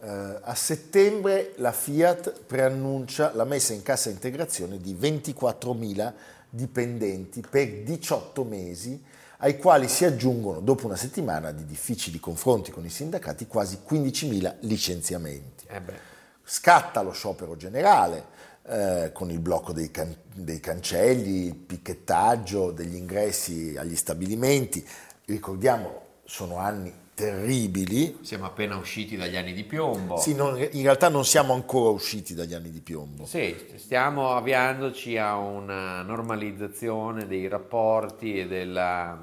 Eh, 0.02 0.40
a 0.42 0.56
settembre 0.56 1.54
la 1.58 1.72
Fiat 1.72 2.42
preannuncia 2.48 3.34
la 3.36 3.46
messa 3.46 3.74
in 3.74 3.84
cassa 3.84 4.10
integrazione 4.10 4.80
di 4.80 4.98
24.000 5.00 6.14
dipendenti 6.50 7.42
per 7.48 7.84
18 7.84 8.44
mesi, 8.44 9.02
ai 9.38 9.58
quali 9.58 9.88
si 9.88 10.06
aggiungono, 10.06 10.60
dopo 10.60 10.86
una 10.86 10.96
settimana 10.96 11.52
di 11.52 11.66
difficili 11.66 12.20
confronti 12.20 12.72
con 12.72 12.86
i 12.86 12.90
sindacati, 12.90 13.48
quasi 13.48 13.80
15.000 13.88 14.58
licenziamenti. 14.62 15.66
Eh 15.68 16.10
Scatta 16.44 17.02
lo 17.02 17.12
sciopero 17.12 17.56
generale 17.56 18.26
eh, 18.64 19.12
con 19.14 19.32
il 19.32 19.40
blocco 19.40 19.72
dei, 19.72 19.90
can- 19.90 20.16
dei 20.34 20.60
cancelli, 20.60 21.46
il 21.46 21.56
picchettaggio 21.56 22.72
degli 22.72 22.96
ingressi 22.96 23.76
agli 23.78 23.96
stabilimenti. 23.96 24.86
Ricordiamo, 25.26 26.02
sono 26.26 26.58
anni 26.58 27.01
terribili. 27.22 28.18
Siamo 28.22 28.46
appena 28.46 28.76
usciti 28.78 29.16
dagli 29.16 29.36
anni 29.36 29.54
di 29.54 29.64
piombo. 29.64 30.18
Sì, 30.18 30.34
non, 30.34 30.58
in 30.58 30.82
realtà 30.82 31.08
non 31.10 31.24
siamo 31.24 31.54
ancora 31.54 31.92
usciti 31.92 32.34
dagli 32.34 32.56
anni 32.56 32.72
di 32.72 32.82
piombo. 32.82 33.26
Sì, 33.26 33.56
stiamo 33.76 34.36
avviandoci 34.36 35.18
a 35.18 35.36
una 35.38 36.02
normalizzazione 36.02 37.28
dei 37.28 37.48
rapporti 37.48 38.40
e, 38.40 38.48
della, 38.48 39.18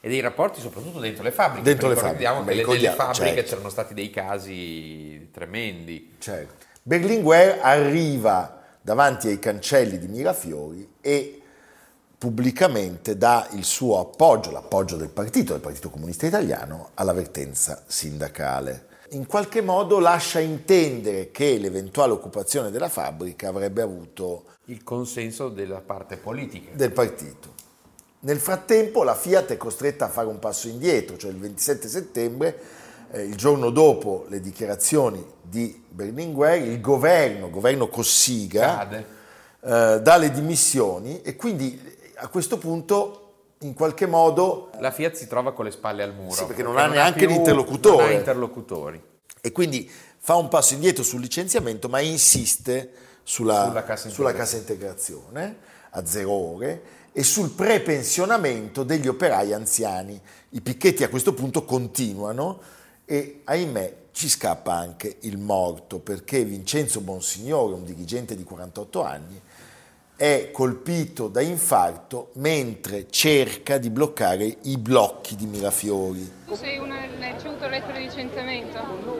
e 0.00 0.08
dei 0.08 0.20
rapporti 0.20 0.60
soprattutto 0.60 1.00
dentro 1.00 1.24
le 1.24 1.32
fabbriche. 1.32 1.64
Dentro 1.64 1.88
le 1.88 1.96
fabbriche. 1.96 2.42
Beh, 2.44 2.54
che 2.54 2.66
nelle 2.66 2.90
fabbriche 2.90 3.34
certo. 3.34 3.50
c'erano 3.50 3.68
stati 3.68 3.94
dei 3.94 4.10
casi 4.10 5.28
tremendi. 5.32 6.14
Certo. 6.18 6.66
Berlinguer 6.84 7.58
arriva 7.60 8.60
davanti 8.80 9.28
ai 9.28 9.38
cancelli 9.40 9.98
di 9.98 10.06
Mirafiori 10.06 10.88
e 11.00 11.41
pubblicamente 12.22 13.18
dà 13.18 13.48
il 13.54 13.64
suo 13.64 13.98
appoggio, 13.98 14.52
l'appoggio 14.52 14.94
del 14.94 15.08
partito, 15.08 15.54
del 15.54 15.60
Partito 15.60 15.90
Comunista 15.90 16.24
Italiano, 16.24 16.90
all'avvertenza 16.94 17.82
sindacale. 17.84 18.86
In 19.10 19.26
qualche 19.26 19.60
modo 19.60 19.98
lascia 19.98 20.38
intendere 20.38 21.32
che 21.32 21.58
l'eventuale 21.58 22.12
occupazione 22.12 22.70
della 22.70 22.88
fabbrica 22.88 23.48
avrebbe 23.48 23.82
avuto 23.82 24.44
il 24.66 24.84
consenso 24.84 25.48
della 25.48 25.80
parte 25.80 26.16
politica 26.16 26.70
del 26.74 26.92
partito. 26.92 27.54
Nel 28.20 28.38
frattempo 28.38 29.02
la 29.02 29.16
Fiat 29.16 29.50
è 29.50 29.56
costretta 29.56 30.04
a 30.04 30.08
fare 30.08 30.28
un 30.28 30.38
passo 30.38 30.68
indietro, 30.68 31.16
cioè 31.16 31.32
il 31.32 31.38
27 31.38 31.88
settembre, 31.88 32.60
eh, 33.10 33.22
il 33.22 33.34
giorno 33.34 33.70
dopo 33.70 34.26
le 34.28 34.38
dichiarazioni 34.38 35.26
di 35.42 35.82
Berlinguer, 35.88 36.62
il 36.62 36.80
governo, 36.80 37.50
governo 37.50 37.88
Cossiga, 37.88 38.88
eh, 38.88 40.00
dà 40.00 40.16
le 40.16 40.30
dimissioni 40.30 41.20
e 41.22 41.34
quindi 41.34 41.90
a 42.22 42.28
questo 42.28 42.56
punto 42.56 43.18
in 43.62 43.74
qualche 43.74 44.06
modo... 44.06 44.70
La 44.78 44.92
Fiat 44.92 45.14
si 45.14 45.26
trova 45.26 45.52
con 45.52 45.64
le 45.64 45.72
spalle 45.72 46.04
al 46.04 46.14
muro. 46.14 46.34
Sì, 46.34 46.44
perché 46.46 46.62
non 46.62 46.74
perché 46.74 46.88
ha 46.88 46.92
neanche 46.92 47.26
l'interlocutore. 47.26 48.04
Non 48.04 48.14
ha 48.14 48.16
interlocutori. 48.16 49.02
E 49.40 49.50
quindi 49.50 49.90
fa 50.18 50.36
un 50.36 50.48
passo 50.48 50.74
indietro 50.74 51.02
sul 51.02 51.20
licenziamento, 51.20 51.88
ma 51.88 52.00
insiste 52.00 52.92
sulla, 53.24 53.66
sulla, 53.66 53.84
cassa, 53.84 54.08
sulla 54.08 54.32
cassa 54.32 54.56
integrazione 54.56 55.58
a 55.90 56.06
zero 56.06 56.30
ore 56.30 56.82
e 57.12 57.24
sul 57.24 57.50
prepensionamento 57.50 58.84
degli 58.84 59.08
operai 59.08 59.52
anziani. 59.52 60.20
I 60.50 60.60
picchetti 60.60 61.02
a 61.02 61.08
questo 61.08 61.34
punto 61.34 61.64
continuano 61.64 62.60
e 63.04 63.42
ahimè 63.44 63.96
ci 64.12 64.28
scappa 64.28 64.74
anche 64.74 65.16
il 65.20 65.38
morto 65.38 65.98
perché 65.98 66.44
Vincenzo 66.44 67.00
Bonsignore, 67.00 67.74
un 67.74 67.84
dirigente 67.84 68.36
di 68.36 68.44
48 68.44 69.02
anni, 69.02 69.40
è 70.16 70.50
colpito 70.52 71.26
da 71.28 71.40
infarto 71.40 72.30
mentre 72.34 73.06
cerca 73.10 73.78
di 73.78 73.90
bloccare 73.90 74.56
i 74.62 74.78
blocchi 74.78 75.34
di 75.34 75.46
Mirafiori. 75.46 76.30
Tu 76.46 76.54
sei 76.54 76.78
una, 76.78 77.00
hai 77.00 77.32
ricevuto 77.32 77.66
lettera 77.66 77.98
di 77.98 78.04
licenziamento? 78.04 78.78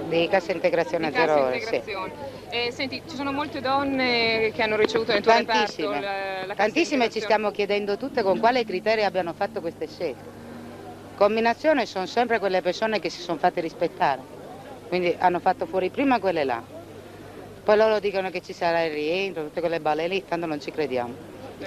Di 0.08 0.28
cassa 0.28 0.52
integrazione 0.52 1.08
di 1.08 1.14
cassa 1.14 1.34
zero 1.34 1.54
integrazione. 1.54 2.12
Sì. 2.49 2.56
Eh, 2.56 2.70
senti, 2.72 3.02
ci 3.08 3.16
sono 3.16 3.32
molte 3.32 3.61
donne 3.61 4.52
che 4.54 4.62
hanno 4.62 4.76
ricevuto 4.76 5.12
nel 5.12 5.22
tuo 5.22 5.32
Tantissime. 5.32 5.94
reparto 5.94 6.06
la, 6.06 6.46
la 6.46 6.54
Tantissime 6.54 7.11
ci 7.11 7.20
stiamo 7.20 7.50
chiedendo 7.50 7.96
tutte 7.96 8.22
con 8.22 8.38
quale 8.38 8.64
criteri 8.64 9.02
abbiano 9.02 9.33
fatto 9.33 9.61
queste 9.61 9.88
scelte. 9.88 10.40
Combinazione 11.16 11.87
sono 11.87 12.07
sempre 12.07 12.38
quelle 12.38 12.62
persone 12.62 13.00
che 13.00 13.11
si 13.11 13.20
sono 13.20 13.38
fatte 13.38 13.61
rispettare, 13.61 14.20
quindi 14.88 15.14
hanno 15.18 15.40
fatto 15.40 15.66
fuori 15.66 15.90
prima 15.90 16.20
quelle 16.20 16.44
là 16.44 16.71
poi 17.62 17.77
loro 17.77 18.01
dicono 18.01 18.31
che 18.31 18.42
ci 18.42 18.53
sarà 18.53 18.83
il 18.83 18.92
rientro, 18.92 19.44
tutte 19.44 19.61
quelle 19.61 19.81
balle 19.81 20.09
lì, 20.09 20.25
tanto 20.27 20.46
non 20.46 20.61
ci 20.61 20.70
crediamo. 20.70 21.14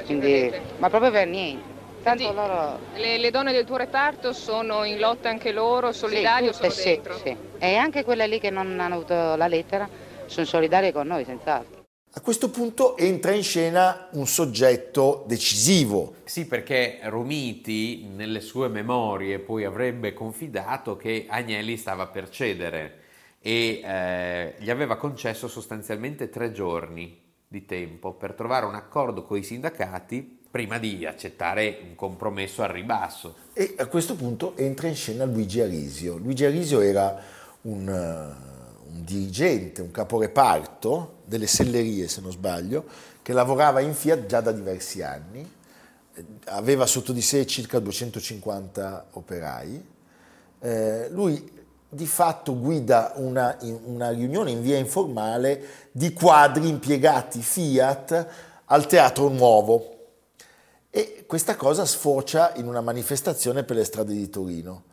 Quindi, 0.06 0.52
ma 0.78 0.90
proprio 0.90 1.12
per 1.12 1.28
niente. 1.28 1.74
Tanto 2.04 2.24
Quindi, 2.24 2.36
loro... 2.36 2.80
le, 2.96 3.18
le, 3.18 3.32
donne 3.32 3.52
del 3.52 3.66
tuo 3.66 3.78
reparto 3.78 4.34
sono 4.34 4.84
in 4.84 5.00
lotta 5.00 5.30
anche 5.30 5.52
loro, 5.52 5.92
solidarie 5.92 6.54
sì, 6.54 6.66
o 6.66 6.70
sono 6.70 6.84
dentro? 6.84 7.18
Sì. 7.18 7.36
E 7.58 7.76
anche 7.76 8.04
quelle 8.04 8.28
lì 8.28 8.40
che 8.40 8.50
non 8.50 8.80
hanno 8.80 8.96
avuto 8.96 9.36
la 9.36 9.48
lettera 9.48 9.90
sono 10.26 10.46
solidarie 10.46 10.92
con 10.92 11.08
noi, 11.08 11.24
senz'altro. 11.24 11.84
A 12.18 12.22
questo 12.22 12.50
punto 12.50 12.96
entra 12.96 13.32
in 13.32 13.44
scena 13.44 14.08
un 14.12 14.28
soggetto 14.28 15.24
decisivo. 15.28 16.16
Sì, 16.26 16.46
perché 16.46 17.00
Romiti 17.04 18.08
nelle 18.14 18.40
sue 18.40 18.68
memorie 18.68 19.40
poi 19.40 19.66
avrebbe 19.66 20.14
confidato 20.14 20.96
che 20.96 21.26
Agnelli 21.28 21.76
stava 21.76 22.08
per 22.08 22.30
cedere 22.30 23.04
e 23.48 23.80
eh, 23.86 24.56
gli 24.58 24.72
aveva 24.72 24.96
concesso 24.98 25.48
sostanzialmente 25.48 26.32
tre 26.32 26.52
giorni 26.52 27.16
di 27.48 27.64
tempo 27.68 28.14
per 28.14 28.34
trovare 28.34 28.66
un 28.66 28.74
accordo 28.74 29.24
con 29.24 29.38
i 29.38 29.44
sindacati 29.44 30.40
prima 30.50 30.80
di 30.80 31.06
accettare 31.06 31.78
un 31.88 31.94
compromesso 31.94 32.64
al 32.64 32.70
ribasso. 32.70 33.36
E 33.54 33.76
a 33.78 33.86
questo 33.86 34.16
punto 34.16 34.58
entra 34.58 34.88
in 34.88 34.96
scena 34.96 35.26
Luigi 35.26 35.62
Arisio. 35.62 36.18
Luigi 36.18 36.44
Arisio 36.44 36.82
era 36.82 37.22
un, 37.62 37.88
uh, 37.88 38.92
un 38.92 39.04
dirigente, 39.04 39.84
un 39.84 39.92
caporeparto 39.92 41.18
delle 41.26 41.46
sellerie, 41.46 42.08
se 42.08 42.22
non 42.22 42.32
sbaglio, 42.32 42.86
che 43.22 43.32
lavorava 43.32 43.80
in 43.80 43.94
Fiat 43.94 44.26
già 44.26 44.42
da 44.42 44.52
diversi 44.52 45.04
anni, 45.04 45.48
aveva 46.46 46.88
sotto 46.88 47.14
di 47.14 47.22
sé 47.22 47.46
circa 47.46 47.78
250 47.78 49.10
operai. 49.12 49.86
Eh, 50.62 51.10
lui 51.12 51.55
di 51.90 52.06
fatto 52.06 52.58
guida 52.58 53.14
una, 53.16 53.58
una, 53.84 54.10
riunione 54.10 54.52
in 54.52 54.62
via 54.62 54.78
informale 54.78 55.90
di 55.92 56.14
quadri 56.14 56.68
impiegati 56.68 57.42
Fiat 57.42 58.28
al 58.66 58.88
Teatro 58.88 59.30
Nuovo. 59.30 59.94
E 60.90 61.26
questa 61.28 61.56
cosa 61.56 61.86
sfocia 61.86 62.54
in 62.56 62.68
una 62.68 62.82
manifestazione 62.82 63.64
per 63.64 63.76
le 63.76 63.84
strade 63.84 64.14
di 64.14 64.30
Torino, 64.30 64.84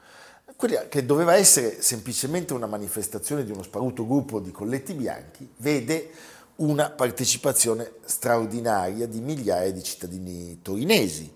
quella 0.56 0.86
che 0.88 1.04
doveva 1.04 1.34
essere 1.34 1.80
semplicemente 1.80 2.52
una 2.52 2.66
manifestazione 2.66 3.44
di 3.44 3.50
uno 3.50 3.62
sparuto 3.62 4.06
gruppo 4.06 4.38
di 4.38 4.50
colletti 4.50 4.94
bianchi, 4.94 5.48
vede 5.56 6.10
una 6.56 6.90
partecipazione 6.90 7.94
straordinaria 8.04 9.06
di 9.06 9.20
migliaia 9.20 9.72
di 9.72 9.82
cittadini 9.82 10.60
torinesi 10.62 11.34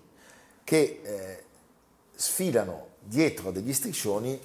che 0.63 1.01
eh, 1.03 1.43
sfilano 2.15 2.87
dietro 2.99 3.49
a 3.49 3.51
degli 3.51 3.73
striscioni 3.73 4.39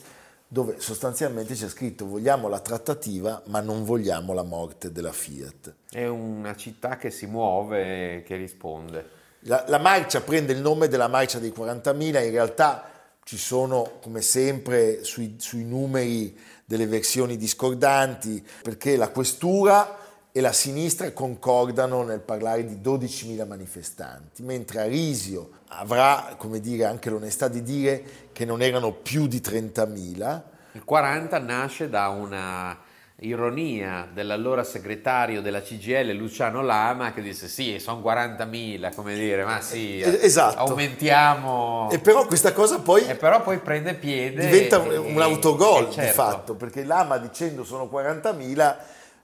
dove 0.53 0.81
sostanzialmente 0.81 1.55
c'è 1.55 1.67
scritto 1.67 2.07
vogliamo 2.07 2.47
la 2.47 2.61
trattativa 2.61 3.41
ma 3.47 3.61
non 3.61 3.85
vogliamo 3.85 4.35
la 4.35 4.43
morte 4.43 4.93
della 4.93 5.11
Fiat. 5.11 5.75
È 5.89 6.07
una 6.07 6.55
città 6.57 6.99
che 6.99 7.11
si 7.11 7.25
muove 7.25 8.17
e 8.17 8.23
che 8.23 8.37
risponde. 8.37 9.09
La, 9.45 9.65
la 9.69 9.79
marcia 9.79 10.21
prende 10.21 10.53
il 10.53 10.61
nome 10.61 10.89
della 10.89 11.09
marcia 11.09 11.39
dei 11.39 11.55
40.000, 11.57 12.23
in 12.23 12.31
realtà 12.31 12.85
ci 13.25 13.39
sono 13.39 13.93
come 14.03 14.21
sempre 14.21 15.05
sui, 15.05 15.37
sui 15.39 15.65
numeri 15.65 16.39
delle 16.67 16.87
versioni 16.87 17.39
discordanti 17.39 18.47
perché 18.63 18.97
la 18.97 19.09
questura 19.09 20.01
e 20.35 20.41
la 20.41 20.53
sinistra 20.53 21.13
concordano 21.13 22.03
nel 22.03 22.21
parlare 22.21 22.65
di 22.65 22.77
12.000 22.83 23.47
manifestanti, 23.47 24.43
mentre 24.43 24.81
Arisio 24.81 25.51
avrà, 25.69 26.35
come 26.39 26.59
dire, 26.59 26.87
anche 26.87 27.11
l'onestà 27.11 27.49
di 27.49 27.63
dire 27.63 28.03
che 28.33 28.47
non 28.47 28.63
erano 28.63 28.93
più 28.93 29.27
di 29.27 29.41
30.000. 29.45 30.41
Il 30.73 30.85
40 30.85 31.39
nasce 31.39 31.91
da 31.91 32.09
una 32.09 32.79
ironia 33.17 34.09
dell'allora 34.13 34.65
segretario 34.65 35.43
della 35.43 35.61
CGL 35.61 36.11
Luciano 36.13 36.63
Lama 36.63 37.13
che 37.13 37.21
disse 37.21 37.47
sì, 37.47 37.79
sono 37.79 38.01
40.000, 38.01 38.95
come 38.95 39.15
dire, 39.15 39.45
ma 39.45 39.61
sì, 39.61 40.01
esatto. 40.01 40.59
aumentiamo. 40.61 41.91
E 41.93 41.99
però 41.99 42.27
questa 42.27 42.55
cosa 42.55 42.81
poi... 42.81 43.07
E 43.07 43.17
però 43.17 43.43
poi 43.43 43.59
prende 43.59 43.95
piede. 43.95 44.47
Diventa 44.47 44.83
e, 44.83 44.97
un 44.97 45.21
autogol 45.21 45.91
certo. 45.91 46.01
di 46.01 46.09
fatto, 46.09 46.55
perché 46.55 46.85
Lama 46.85 47.19
dicendo 47.19 47.65
sono 47.65 47.85
40.000 47.93 48.77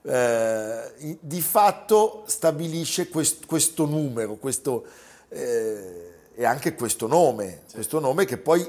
eh, 0.09 1.17
di 1.19 1.39
fatto 1.39 2.23
stabilisce 2.25 3.09
quest, 3.09 3.45
questo 3.45 3.85
numero 3.85 4.37
questo, 4.37 4.85
eh, 5.29 6.13
e 6.33 6.45
anche 6.45 6.73
questo 6.73 7.05
nome, 7.05 7.61
questo 7.71 7.99
nome 7.99 8.25
che 8.25 8.37
poi 8.37 8.67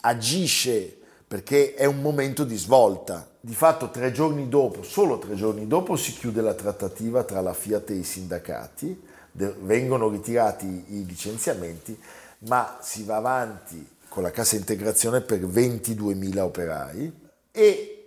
agisce 0.00 0.96
perché 1.28 1.74
è 1.74 1.84
un 1.84 2.00
momento 2.00 2.44
di 2.44 2.56
svolta. 2.56 3.28
Di 3.40 3.54
fatto 3.54 3.90
tre 3.90 4.12
giorni 4.12 4.48
dopo, 4.48 4.82
solo 4.82 5.18
tre 5.18 5.34
giorni 5.34 5.66
dopo, 5.66 5.96
si 5.96 6.12
chiude 6.12 6.42
la 6.42 6.54
trattativa 6.54 7.24
tra 7.24 7.40
la 7.40 7.54
Fiat 7.54 7.90
e 7.90 7.94
i 7.94 8.04
sindacati, 8.04 9.00
vengono 9.32 10.08
ritirati 10.08 10.66
i 10.66 11.06
licenziamenti, 11.06 11.98
ma 12.40 12.78
si 12.82 13.04
va 13.04 13.16
avanti 13.16 13.88
con 14.08 14.22
la 14.22 14.30
cassa 14.30 14.56
integrazione 14.56 15.22
per 15.22 15.40
22.000 15.40 16.38
operai 16.38 17.12
e 17.50 18.01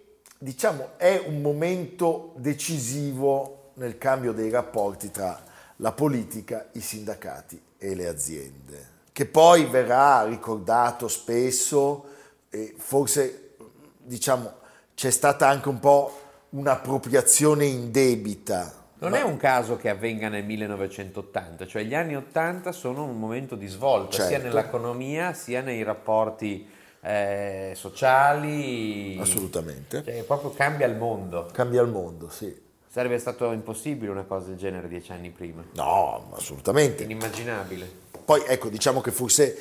diciamo, 0.45 0.89
è 0.97 1.23
un 1.25 1.41
momento 1.41 2.34
decisivo 2.36 3.71
nel 3.75 3.97
cambio 3.97 4.31
dei 4.31 4.51
rapporti 4.51 5.10
tra 5.10 5.41
la 5.77 5.91
politica, 5.91 6.69
i 6.73 6.81
sindacati 6.81 7.60
e 7.79 7.95
le 7.95 8.08
aziende, 8.08 8.88
che 9.12 9.25
poi 9.25 9.65
verrà 9.65 10.23
ricordato 10.23 11.08
spesso 11.08 12.05
e 12.51 12.75
forse 12.77 13.55
diciamo, 13.97 14.53
c'è 14.93 15.10
stata 15.10 15.47
anche 15.47 15.67
un 15.67 15.79
po' 15.79 16.15
un'appropriazione 16.49 17.65
indebita. 17.65 18.84
Non 18.99 19.15
è 19.15 19.23
un 19.23 19.38
caso 19.38 19.77
che 19.77 19.89
avvenga 19.89 20.29
nel 20.29 20.45
1980, 20.45 21.65
cioè 21.65 21.84
gli 21.84 21.95
anni 21.95 22.15
80 22.15 22.71
sono 22.71 23.03
un 23.03 23.17
momento 23.17 23.55
di 23.55 23.65
svolta 23.65 24.17
certo. 24.17 24.29
sia 24.29 24.38
nell'economia 24.38 25.34
sia 25.34 25.62
nei 25.62 25.81
rapporti 25.81 26.69
eh, 27.05 27.73
sociali. 27.75 29.17
Assolutamente. 29.19 30.03
Cioè, 30.03 30.23
proprio 30.23 30.51
cambia 30.51 30.87
il 30.87 30.95
mondo. 30.95 31.47
Cambia 31.51 31.81
il 31.83 31.89
mondo, 31.89 32.29
sì. 32.29 32.63
Sarebbe 32.89 33.19
stato 33.19 33.51
impossibile 33.51 34.09
una 34.09 34.23
cosa 34.23 34.47
del 34.47 34.57
genere 34.57 34.87
dieci 34.87 35.11
anni 35.11 35.29
prima. 35.29 35.63
No, 35.73 36.31
assolutamente. 36.33 37.03
Inimmaginabile. 37.03 38.03
Poi 38.23 38.41
ecco, 38.47 38.69
diciamo 38.69 39.01
che 39.01 39.11
forse 39.11 39.57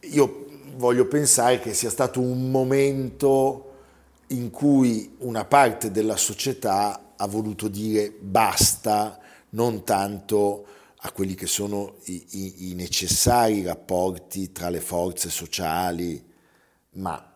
io 0.00 0.46
voglio 0.76 1.06
pensare 1.06 1.60
che 1.60 1.74
sia 1.74 1.90
stato 1.90 2.20
un 2.20 2.50
momento 2.50 3.66
in 4.28 4.50
cui 4.50 5.16
una 5.18 5.44
parte 5.44 5.90
della 5.90 6.16
società 6.16 7.12
ha 7.16 7.26
voluto 7.26 7.68
dire 7.68 8.12
basta, 8.18 9.18
non 9.50 9.84
tanto 9.84 10.64
a 11.02 11.12
quelli 11.12 11.34
che 11.34 11.46
sono 11.46 11.96
i, 12.04 12.24
i, 12.30 12.70
i 12.70 12.74
necessari 12.74 13.62
rapporti 13.62 14.52
tra 14.52 14.70
le 14.70 14.80
forze 14.80 15.28
sociali, 15.28 16.29
ma 16.92 17.30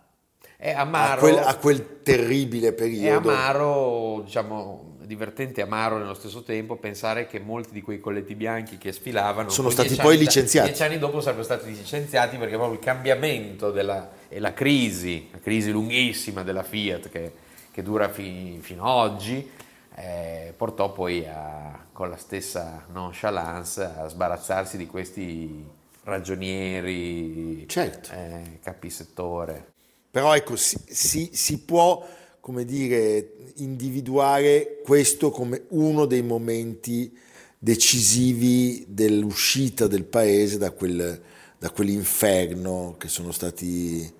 amaro, 0.72 1.14
a, 1.14 1.18
quel, 1.18 1.38
a, 1.38 1.56
quel, 1.56 2.02
terribile 2.02 2.72
periodo. 2.72 3.28
È 3.28 3.32
amaro, 3.32 4.22
diciamo, 4.24 4.96
divertente 5.02 5.60
e 5.60 5.64
amaro 5.64 5.98
nello 5.98 6.14
stesso 6.14 6.42
tempo 6.42 6.76
pensare 6.76 7.26
che 7.26 7.38
molti 7.38 7.72
di 7.72 7.82
quei 7.82 8.00
colletti 8.00 8.34
bianchi 8.34 8.78
che 8.78 8.92
sfilavano 8.92 9.50
sono 9.50 9.70
stati 9.70 9.94
poi 9.96 10.16
licenziati. 10.16 10.68
Dieci 10.68 10.82
anni 10.82 10.98
dopo 10.98 11.20
sarebbero 11.20 11.44
stati 11.44 11.70
licenziati 11.70 12.36
perché 12.36 12.54
proprio 12.56 12.78
il 12.78 12.84
cambiamento 12.84 13.70
della, 13.70 14.10
e 14.28 14.38
la 14.38 14.54
crisi, 14.54 15.28
la 15.30 15.38
crisi 15.38 15.70
lunghissima 15.70 16.42
della 16.42 16.62
Fiat 16.62 17.08
che, 17.10 17.32
che 17.70 17.82
dura 17.82 18.08
fi, 18.08 18.58
fino 18.60 18.84
ad 18.84 19.10
oggi, 19.10 19.50
eh, 19.96 20.54
portò 20.56 20.92
poi 20.92 21.26
a, 21.26 21.86
con 21.92 22.08
la 22.08 22.16
stessa 22.16 22.84
nonchalance 22.92 23.82
a 23.82 24.08
sbarazzarsi 24.08 24.76
di 24.76 24.86
questi 24.86 25.73
ragionieri, 26.04 27.66
certo. 27.68 28.12
eh, 28.12 28.58
capisettore. 28.62 29.72
Però 30.10 30.34
ecco, 30.34 30.56
si, 30.56 30.78
si, 30.86 31.30
si 31.32 31.58
può 31.64 32.06
come 32.44 32.66
dire, 32.66 33.36
individuare 33.56 34.80
questo 34.84 35.30
come 35.30 35.62
uno 35.68 36.04
dei 36.04 36.22
momenti 36.22 37.10
decisivi 37.58 38.84
dell'uscita 38.86 39.86
del 39.86 40.04
paese 40.04 40.58
da, 40.58 40.70
quel, 40.70 41.22
da 41.56 41.70
quell'inferno 41.70 42.96
che 42.98 43.08
sono 43.08 43.32
stati 43.32 44.12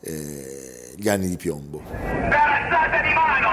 eh, 0.00 0.92
gli 0.94 1.08
anni 1.08 1.28
di 1.28 1.36
piombo. 1.36 1.82
Per 1.88 2.38
alzate 2.38 3.02
di 3.02 3.14
mano! 3.14 3.50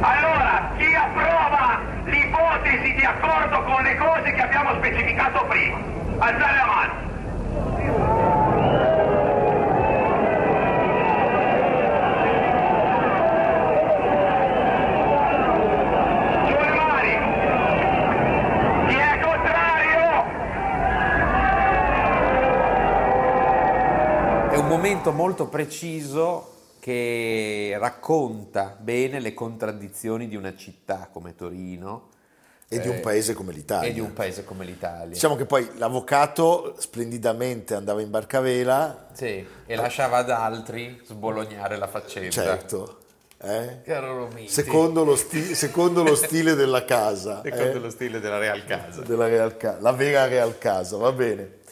Allora, 0.00 0.74
chi 0.76 0.92
approva 0.92 1.80
l'ipotesi 2.06 2.94
di 2.94 3.04
accordo 3.04 3.62
con 3.62 3.84
le 3.84 3.96
cose 3.96 4.32
che 4.32 4.40
abbiamo 4.40 4.74
specificato 4.78 5.46
prima? 5.46 6.03
Alzate 6.18 6.54
la 6.54 6.66
mano! 6.66 7.04
momento 24.84 25.12
molto 25.12 25.48
preciso 25.48 26.74
che 26.80 27.76
racconta 27.78 28.76
bene 28.78 29.20
le 29.20 29.32
contraddizioni 29.32 30.28
di 30.28 30.36
una 30.36 30.54
città 30.56 31.08
come 31.12 31.34
Torino. 31.34 32.08
E 32.68 32.80
di 32.80 32.88
un 32.88 32.96
eh, 32.96 33.00
paese 33.00 33.34
come 33.34 33.52
l'Italia. 33.52 33.88
E 33.88 33.92
di 33.92 34.00
un 34.00 34.12
paese 34.12 34.44
come 34.44 34.64
l'Italia. 34.64 35.12
Diciamo 35.12 35.36
che 35.36 35.44
poi 35.44 35.68
l'avvocato 35.76 36.74
splendidamente 36.78 37.74
andava 37.74 38.00
in 38.00 38.10
barcavela. 38.10 39.08
Sì, 39.12 39.46
e 39.66 39.76
lasciava 39.76 40.18
ad 40.18 40.30
altri 40.30 41.00
sbolognare 41.04 41.76
la 41.76 41.86
faccenda. 41.86 42.30
Certo. 42.30 42.98
Eh? 43.46 44.46
Secondo, 44.46 45.04
lo 45.04 45.16
sti- 45.16 45.54
secondo, 45.54 46.02
lo 46.02 46.14
stile 46.14 46.54
della 46.54 46.84
casa. 46.84 47.42
secondo 47.44 47.76
eh? 47.76 47.80
lo 47.80 47.90
stile 47.90 48.18
della 48.18 48.38
Real 48.38 48.64
Casa. 48.64 49.02
Della 49.02 49.28
Real 49.28 49.56
Casa. 49.56 49.80
La 49.80 49.92
vera 49.92 50.26
Real 50.26 50.56
Casa, 50.56 50.96
va 50.96 51.12
bene. 51.12 51.62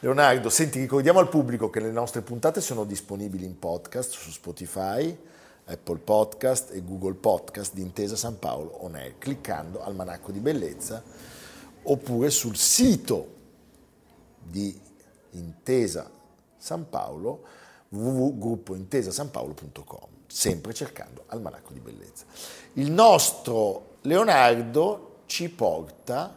Leonardo, 0.00 0.50
senti, 0.50 0.80
ricordiamo 0.80 1.20
al 1.20 1.28
pubblico 1.28 1.70
che 1.70 1.80
le 1.80 1.90
nostre 1.90 2.22
puntate 2.22 2.60
sono 2.60 2.84
disponibili 2.84 3.44
in 3.44 3.58
podcast 3.58 4.10
su 4.10 4.30
Spotify, 4.30 5.16
Apple 5.66 5.98
Podcast 5.98 6.72
e 6.72 6.82
Google 6.82 7.14
Podcast 7.14 7.74
di 7.74 7.82
Intesa 7.82 8.16
San 8.16 8.38
Paolo 8.38 8.84
On 8.84 8.94
Air, 8.94 9.18
cliccando 9.18 9.82
al 9.82 9.94
Manacco 9.94 10.32
di 10.32 10.40
Bellezza 10.40 11.02
oppure 11.84 12.30
sul 12.30 12.56
sito 12.56 13.40
di 14.38 14.80
Intesa 15.30 16.08
San 16.56 16.88
Paolo 16.88 17.42
www.gruppointesasanpaolo.com 17.88 20.12
sempre 20.32 20.72
cercando 20.72 21.24
Almanacco 21.26 21.74
di 21.74 21.80
Bellezza. 21.80 22.24
Il 22.74 22.90
nostro 22.90 23.96
Leonardo 24.02 25.20
ci 25.26 25.50
porta 25.50 26.34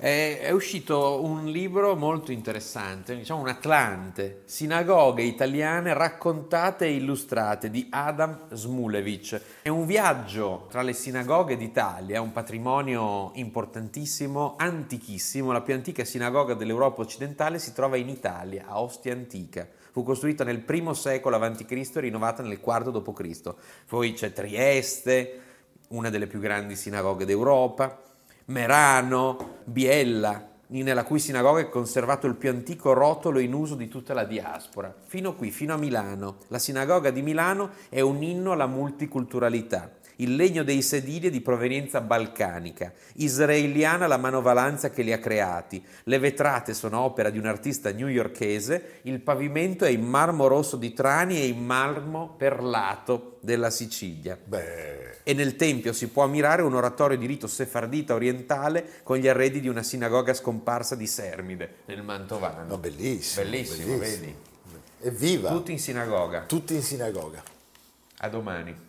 è, 0.00 0.50
uscito 0.50 1.22
un 1.22 1.44
libro 1.44 1.94
molto 1.94 2.32
interessante, 2.32 3.14
diciamo 3.14 3.40
un 3.40 3.48
Atlante, 3.48 4.44
Sinagoghe 4.46 5.22
italiane 5.22 5.92
raccontate 5.92 6.86
e 6.86 6.94
illustrate 6.94 7.68
di 7.68 7.86
Adam 7.90 8.48
Smulevic. 8.50 9.40
È 9.60 9.68
un 9.68 9.84
viaggio 9.84 10.68
tra 10.70 10.80
le 10.80 10.94
sinagoghe 10.94 11.58
d'Italia, 11.58 12.22
un 12.22 12.32
patrimonio 12.32 13.32
importantissimo, 13.34 14.54
antichissimo. 14.56 15.52
La 15.52 15.60
più 15.60 15.74
antica 15.74 16.02
sinagoga 16.02 16.54
dell'Europa 16.54 17.02
occidentale 17.02 17.58
si 17.58 17.74
trova 17.74 17.98
in 17.98 18.08
Italia, 18.08 18.64
a 18.68 18.80
Ostia 18.80 19.12
Antica. 19.12 19.68
Fu 19.92 20.02
costruita 20.02 20.44
nel 20.44 20.60
primo 20.60 20.94
secolo 20.94 21.36
a.C. 21.36 21.70
e 21.70 22.00
rinnovata 22.00 22.42
nel 22.42 22.58
IV 22.58 22.90
d.C. 22.90 23.54
Poi 23.86 24.14
c'è 24.14 24.32
Trieste, 24.32 25.40
una 25.88 26.08
delle 26.08 26.26
più 26.26 26.38
grandi 26.38 26.74
sinagoghe 26.74 27.26
d'Europa. 27.26 28.08
Merano, 28.50 29.58
Biella, 29.64 30.48
nella 30.66 31.04
cui 31.04 31.20
sinagoga 31.20 31.60
è 31.60 31.68
conservato 31.68 32.26
il 32.26 32.34
più 32.34 32.50
antico 32.50 32.92
rotolo 32.92 33.38
in 33.38 33.52
uso 33.52 33.76
di 33.76 33.86
tutta 33.86 34.12
la 34.12 34.24
diaspora. 34.24 34.92
Fino 35.06 35.36
qui, 35.36 35.52
fino 35.52 35.72
a 35.72 35.76
Milano. 35.76 36.38
La 36.48 36.58
sinagoga 36.58 37.10
di 37.10 37.22
Milano 37.22 37.70
è 37.88 38.00
un 38.00 38.20
inno 38.24 38.50
alla 38.50 38.66
multiculturalità. 38.66 39.88
Il 40.20 40.36
legno 40.36 40.62
dei 40.62 40.82
sedili 40.82 41.28
è 41.28 41.30
di 41.30 41.40
provenienza 41.40 42.00
balcanica, 42.00 42.92
israeliana 43.14 44.06
la 44.06 44.16
manovalanza 44.16 44.90
che 44.90 45.02
li 45.02 45.12
ha 45.12 45.18
creati, 45.18 45.82
le 46.04 46.18
vetrate 46.18 46.74
sono 46.74 47.00
opera 47.00 47.30
di 47.30 47.38
un 47.38 47.46
artista 47.46 47.90
newyorchese, 47.90 49.00
il 49.02 49.20
pavimento 49.20 49.84
è 49.84 49.90
in 49.90 50.02
marmo 50.02 50.46
rosso 50.46 50.76
di 50.76 50.92
Trani 50.92 51.40
e 51.40 51.46
in 51.46 51.64
marmo 51.64 52.34
perlato 52.36 53.38
della 53.40 53.70
Sicilia. 53.70 54.38
Beh 54.42 55.10
e 55.22 55.34
nel 55.34 55.56
tempio 55.56 55.92
si 55.92 56.08
può 56.08 56.24
ammirare 56.24 56.62
un 56.62 56.74
oratorio 56.74 57.16
di 57.16 57.26
rito 57.26 57.46
sefardita 57.46 58.14
orientale 58.14 59.00
con 59.02 59.16
gli 59.16 59.28
arredi 59.28 59.60
di 59.60 59.68
una 59.68 59.82
sinagoga 59.82 60.34
scomparsa 60.34 60.96
di 60.96 61.06
Sermide 61.06 61.74
nel 61.86 62.02
Mantovano. 62.02 62.64
No, 62.66 62.78
bellissimo. 62.78 63.44
Bellissimo, 63.44 63.96
bellissimo. 63.96 64.24
vedi? 64.24 64.34
Evviva! 65.02 65.50
Tutti 65.50 65.72
in 65.72 65.78
sinagoga. 65.78 66.40
Tutti 66.42 66.74
in 66.74 66.82
sinagoga. 66.82 67.42
A 68.18 68.28
domani. 68.28 68.88